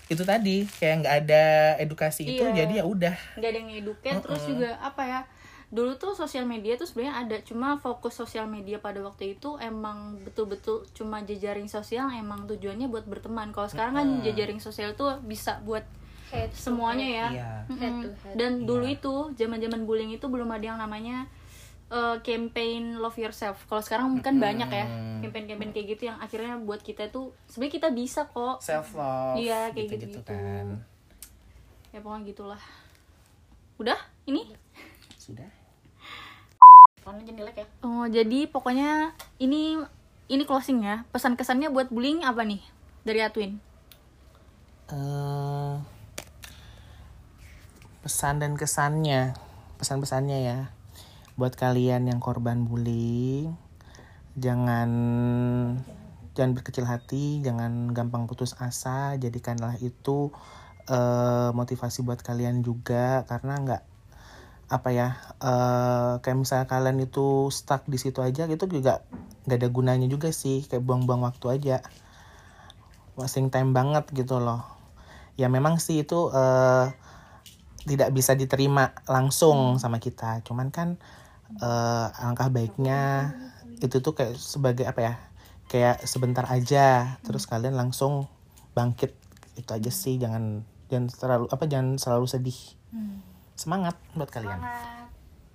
itu 0.09 0.25
tadi 0.25 0.65
kayak 0.81 0.95
nggak 1.05 1.15
ada 1.21 1.43
edukasi 1.77 2.25
itu 2.25 2.41
Iya. 2.41 2.65
jadi 2.65 2.73
ya 2.81 2.85
udah. 2.89 3.15
nggak 3.37 3.49
ada 3.53 3.59
yang 3.61 3.71
educate 3.77 4.17
terus 4.25 4.41
juga 4.49 4.73
apa 4.81 5.05
ya 5.05 5.21
dulu 5.69 6.01
tuh 6.01 6.17
sosial 6.17 6.49
media 6.49 6.73
tuh 6.81 6.89
sebenarnya 6.89 7.15
ada 7.29 7.37
cuma 7.45 7.77
fokus 7.77 8.17
sosial 8.17 8.49
media 8.49 8.81
pada 8.81 9.05
waktu 9.05 9.37
itu 9.37 9.61
emang 9.61 10.17
betul-betul 10.25 10.89
cuma 10.97 11.21
jejaring 11.21 11.69
sosial 11.69 12.09
emang 12.09 12.49
tujuannya 12.49 12.89
buat 12.89 13.05
berteman. 13.05 13.53
Kalau 13.53 13.69
sekarang 13.69 13.93
kan 13.93 14.07
jejaring 14.25 14.57
sosial 14.57 14.97
tuh 14.97 15.21
bisa 15.21 15.61
buat 15.61 15.85
Head 16.29 16.51
semuanya 16.53 17.07
ya 17.07 17.27
Iya. 17.31 17.49
Head 17.73 17.93
to 17.99 18.09
head. 18.23 18.35
dan 18.37 18.51
dulu 18.63 18.85
itu 18.85 19.13
zaman-zaman 19.33 19.83
bullying 19.83 20.11
itu 20.11 20.25
belum 20.25 20.49
ada 20.49 20.65
yang 20.65 20.79
namanya 20.79 21.25
eh, 21.89 22.17
campaign 22.21 22.97
love 22.97 23.17
yourself 23.17 23.65
kalau 23.65 23.81
sekarang 23.81 24.13
kan 24.21 24.37
banyak 24.37 24.69
ya 24.69 24.85
campaign-campaign 25.19 25.71
kayak 25.73 25.87
gitu 25.93 26.01
yang 26.07 26.17
akhirnya 26.17 26.55
buat 26.61 26.79
kita 26.79 27.09
tuh 27.09 27.33
sebenarnya 27.49 27.73
kita 27.75 27.89
bisa 27.89 28.21
kok 28.25 28.61
Self 28.61 28.93
love. 28.93 29.37
Iya, 29.37 29.73
kayak 29.73 29.87
gitu, 29.89 30.05
gitu-gitu. 30.05 30.21
kan. 30.23 30.85
ya 31.89 31.97
pokoknya 31.99 32.29
gitulah 32.29 32.61
udah 33.77 33.97
ini 34.25 34.53
Sudah. 35.17 35.49
Jelek 37.09 37.57
ya. 37.57 37.67
Oh, 37.81 38.05
jadi 38.05 38.45
pokoknya 38.45 39.09
ini 39.41 39.81
ini 40.29 40.43
closing 40.45 40.85
ya. 40.85 41.09
Pesan 41.09 41.33
kesannya 41.33 41.73
buat 41.73 41.89
bullying 41.89 42.21
apa 42.21 42.45
nih 42.45 42.61
dari 43.01 43.25
Atwin? 43.25 43.57
eh 44.89 45.73
pesan 47.99 48.39
dan 48.39 48.55
kesannya, 48.55 49.35
pesan-pesannya 49.75 50.39
ya. 50.39 50.59
Buat 51.35 51.59
kalian 51.59 52.07
yang 52.07 52.23
korban 52.23 52.63
bullying, 52.63 53.55
jangan 54.39 54.89
jangan 56.35 56.51
berkecil 56.55 56.87
hati, 56.87 57.43
jangan 57.43 57.91
gampang 57.91 58.23
putus 58.27 58.55
asa, 58.59 59.19
jadikanlah 59.19 59.75
itu 59.83 60.31
eh, 60.87 61.51
motivasi 61.51 62.03
buat 62.07 62.23
kalian 62.23 62.63
juga. 62.63 63.27
Karena 63.27 63.59
nggak 63.59 63.83
apa 64.69 64.89
ya 64.93 65.17
eh 65.41 66.13
kayak 66.21 66.37
misalnya 66.37 66.67
kalian 66.69 67.01
itu 67.01 67.49
stuck 67.49 67.89
di 67.89 67.97
situ 67.97 68.21
aja 68.21 68.45
itu 68.45 68.69
juga 68.69 69.01
nggak 69.49 69.59
ada 69.59 69.69
gunanya 69.71 70.07
juga 70.07 70.31
sih. 70.31 70.63
Kayak 70.67 70.87
buang-buang 70.87 71.27
waktu 71.27 71.45
aja. 71.51 71.77
Wasting 73.19 73.51
time 73.51 73.75
banget 73.75 74.07
gitu 74.15 74.39
loh. 74.39 74.63
Ya 75.35 75.51
memang 75.51 75.83
sih 75.83 76.07
itu 76.07 76.31
eh, 76.31 76.87
tidak 77.87 78.09
bisa 78.11 78.35
diterima 78.35 78.91
langsung 79.07 79.79
sama 79.79 79.99
kita 80.01 80.43
cuman 80.43 80.67
kan 80.73 80.99
eh, 81.59 82.07
alangkah 82.19 82.51
baiknya 82.51 83.33
itu 83.79 84.03
tuh 84.03 84.15
kayak 84.15 84.35
sebagai 84.35 84.85
apa 84.87 84.99
ya 84.99 85.13
kayak 85.69 86.03
sebentar 86.03 86.43
aja 86.49 87.19
terus 87.23 87.47
kalian 87.47 87.77
langsung 87.77 88.27
bangkit 88.75 89.15
itu 89.55 89.71
aja 89.71 89.91
sih 89.91 90.19
jangan 90.19 90.65
jangan 90.91 91.07
terlalu 91.13 91.45
apa 91.51 91.63
jangan 91.69 91.95
selalu 91.95 92.25
sedih 92.27 92.59
semangat 93.55 93.95
buat 94.15 94.31
kalian 94.31 94.59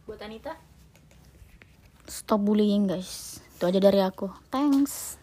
Buat 0.05 0.21
Anita? 0.21 0.53
Stop 2.05 2.45
bullying 2.45 2.85
guys. 2.85 3.41
Itu 3.57 3.65
aja 3.65 3.81
dari 3.81 4.05
aku. 4.05 4.29
Thanks. 4.53 5.17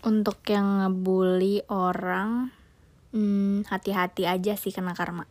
Untuk 0.00 0.40
yang 0.48 0.80
ngebully 0.80 1.68
orang, 1.68 2.48
hmm, 3.12 3.64
hati-hati 3.66 4.24
aja 4.24 4.56
sih 4.56 4.68
kena 4.68 4.92
karma. 4.92 5.24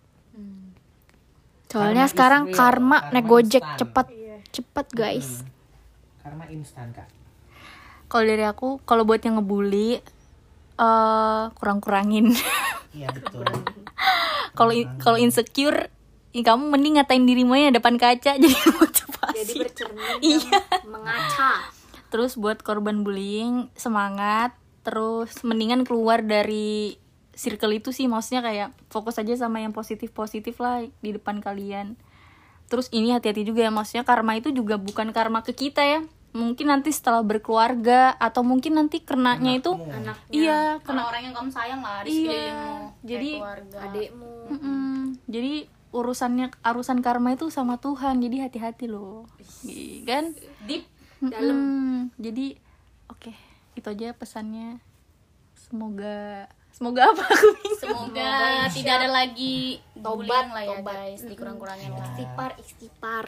Soalnya 1.67 2.03
Karma 2.03 2.11
sekarang 2.11 2.41
real. 2.45 2.57
karma 2.57 2.97
Karma 2.99 3.11
naik 3.11 3.25
gojek 3.25 3.63
instan. 3.63 3.79
cepet, 3.79 4.07
cepet 4.51 4.87
guys. 4.91 5.29
karena 6.19 6.43
instan 6.47 6.91
kak 6.91 7.07
Kalau 8.05 8.27
dari 8.27 8.43
aku, 8.43 8.83
kalau 8.83 9.01
buat 9.01 9.19
yang 9.19 9.39
ngebully 9.39 10.03
eh 10.73 11.43
kurang-kurangin. 11.53 12.35
iya 12.97 13.07
betul 13.07 13.47
Kalau 14.51 14.71
kalau 14.99 15.15
insecure, 15.15 15.87
ya 16.29 16.43
kamu 16.43 16.67
mending 16.67 16.99
ngatain 16.99 17.23
dirimu 17.23 17.55
ya 17.55 17.71
depan 17.71 17.95
kaca 17.95 18.35
jadi 18.41 18.51
motivasi. 18.51 19.35
Jadi 19.37 19.53
bercermin 19.57 20.03
Iya. 20.19 20.59
mengaca. 20.83 21.71
Terus 22.11 22.35
buat 22.35 22.59
korban 22.59 23.07
bullying 23.07 23.71
semangat, 23.73 24.51
terus 24.83 25.31
mendingan 25.41 25.87
keluar 25.87 26.19
dari 26.19 26.99
circle 27.41 27.73
itu 27.73 27.89
sih 27.89 28.06
maksudnya 28.06 28.45
kayak 28.45 28.69
fokus 28.93 29.17
aja 29.17 29.34
sama 29.34 29.58
yang 29.58 29.73
positif-positif 29.73 30.62
lah 30.62 30.86
di 30.86 31.10
depan 31.10 31.41
kalian. 31.41 31.97
Terus 32.69 32.86
ini 32.93 33.10
hati-hati 33.12 33.41
juga 33.41 33.65
ya 33.65 33.73
maksudnya 33.73 34.06
karma 34.06 34.38
itu 34.38 34.54
juga 34.54 34.77
bukan 34.77 35.10
karma 35.10 35.41
ke 35.41 35.51
kita 35.51 35.82
ya. 35.82 36.06
Mungkin 36.32 36.71
nanti 36.71 36.93
setelah 36.95 37.25
berkeluarga 37.25 38.15
atau 38.15 38.39
mungkin 38.39 38.80
nanti 38.80 39.04
kenanya 39.04 39.51
itu 39.51 39.75
iya 40.32 40.80
Karena 40.80 40.80
kena 40.80 41.01
orang 41.04 41.21
yang 41.27 41.36
kamu 41.36 41.49
sayang 41.51 41.82
lah 41.84 41.99
di 41.99 42.08
Iya, 42.08 42.15
sekelilingmu. 42.15 42.80
jadi 43.04 43.32
keluarga. 43.36 43.77
Adekmu. 43.84 44.32
Mm-mm. 44.47 44.95
Jadi 45.27 45.54
urusannya 45.91 46.45
urusan 46.63 46.99
karma 47.04 47.36
itu 47.36 47.51
sama 47.51 47.82
Tuhan. 47.84 48.23
Jadi 48.23 48.38
hati-hati 48.39 48.86
loh. 48.88 49.27
Iya 49.65 50.08
Kan? 50.08 50.25
deep 50.63 50.88
dalam. 51.19 51.60
Jadi 52.15 52.56
oke, 53.12 53.34
itu 53.75 53.88
aja 53.91 54.15
pesannya. 54.15 54.80
Semoga 55.58 56.47
semoga 56.71 57.12
apa 57.12 57.23
aku 57.23 57.47
bingung. 57.53 57.77
Semoga 57.77 58.31
tidak 58.69 58.93
ada 58.97 59.10
lagi 59.12 59.77
Tobat, 59.93 60.45
lah 60.49 60.63
ya 60.63 60.77
tobat. 60.77 60.93
guys, 60.95 61.21
dikurang-kurangin 61.23 61.91
lah. 61.91 62.01
Istighfar, 62.07 62.51
istighfar. 62.57 63.25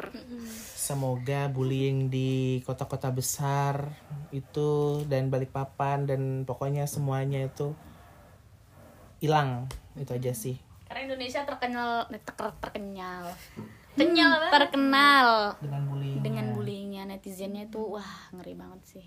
semoga 0.74 1.42
bullying 1.48 2.08
di 2.08 2.32
kota-kota 2.62 3.10
besar 3.10 3.94
itu 4.30 4.70
dan 5.06 5.30
Balikpapan 5.30 6.06
dan 6.06 6.22
pokoknya 6.44 6.84
semuanya 6.84 7.46
itu 7.46 7.72
hilang 9.20 9.70
itu 9.96 10.12
aja 10.12 10.34
sih 10.34 10.58
Karena 10.84 11.08
Indonesia 11.08 11.42
terkenal 11.44 12.06
eh, 12.08 12.20
ter- 12.20 12.58
terkenal. 12.60 13.34
Kenyal 13.94 14.50
terkenal. 14.50 15.54
Dengan 15.62 15.84
bullying 15.86 16.20
dengan 16.24 16.46
bullyingnya 16.56 17.04
netizennya 17.06 17.68
itu 17.68 17.78
wah 17.84 18.12
ngeri 18.34 18.58
banget 18.58 18.82
sih. 18.98 19.06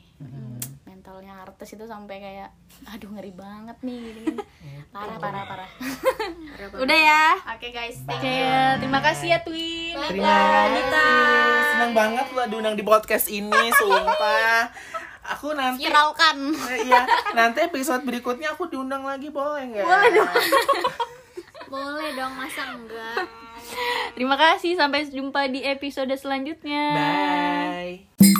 Mentalnya 0.86 1.42
artis 1.42 1.74
itu 1.74 1.84
sampai 1.88 2.20
kayak 2.20 2.50
aduh 2.86 3.10
ngeri 3.16 3.32
banget 3.34 3.76
nih 3.82 3.98
gini, 3.98 4.20
gini. 4.30 4.44
parah 4.94 5.18
parah. 5.18 5.44
Parah 5.48 5.68
Udah 6.76 6.98
ya. 6.98 7.24
oke 7.56 7.68
guys 7.68 7.98
Oke, 8.06 8.36
terima 8.78 9.00
kasih 9.02 9.26
ya 9.34 9.38
Twin. 9.42 9.96
terima 9.96 10.22
kasih. 10.24 10.84
Senang 11.74 11.92
banget 11.92 12.26
lo 12.32 12.42
diundang 12.46 12.76
di 12.78 12.84
podcast 12.84 13.26
ini 13.28 13.62
sumpah. 13.74 14.70
Aku 15.34 15.58
nanti 15.58 15.82
viralkan. 15.82 16.54
Eh, 16.70 16.86
iya. 16.86 17.02
Nanti 17.34 17.66
episode 17.66 18.06
berikutnya 18.06 18.54
aku 18.54 18.70
diundang 18.70 19.02
lagi 19.02 19.26
boleh 19.28 19.74
nggak? 19.74 19.82
Boleh 19.82 20.10
dong. 20.14 20.30
Boleh 21.66 22.14
dong, 22.14 22.30
masa 22.38 22.78
enggak? 22.78 23.26
Terima 24.16 24.36
kasih 24.40 24.76
sampai 24.80 25.04
jumpa 25.08 25.48
di 25.52 25.60
episode 25.64 26.12
selanjutnya. 26.16 26.84
bye 26.96 28.35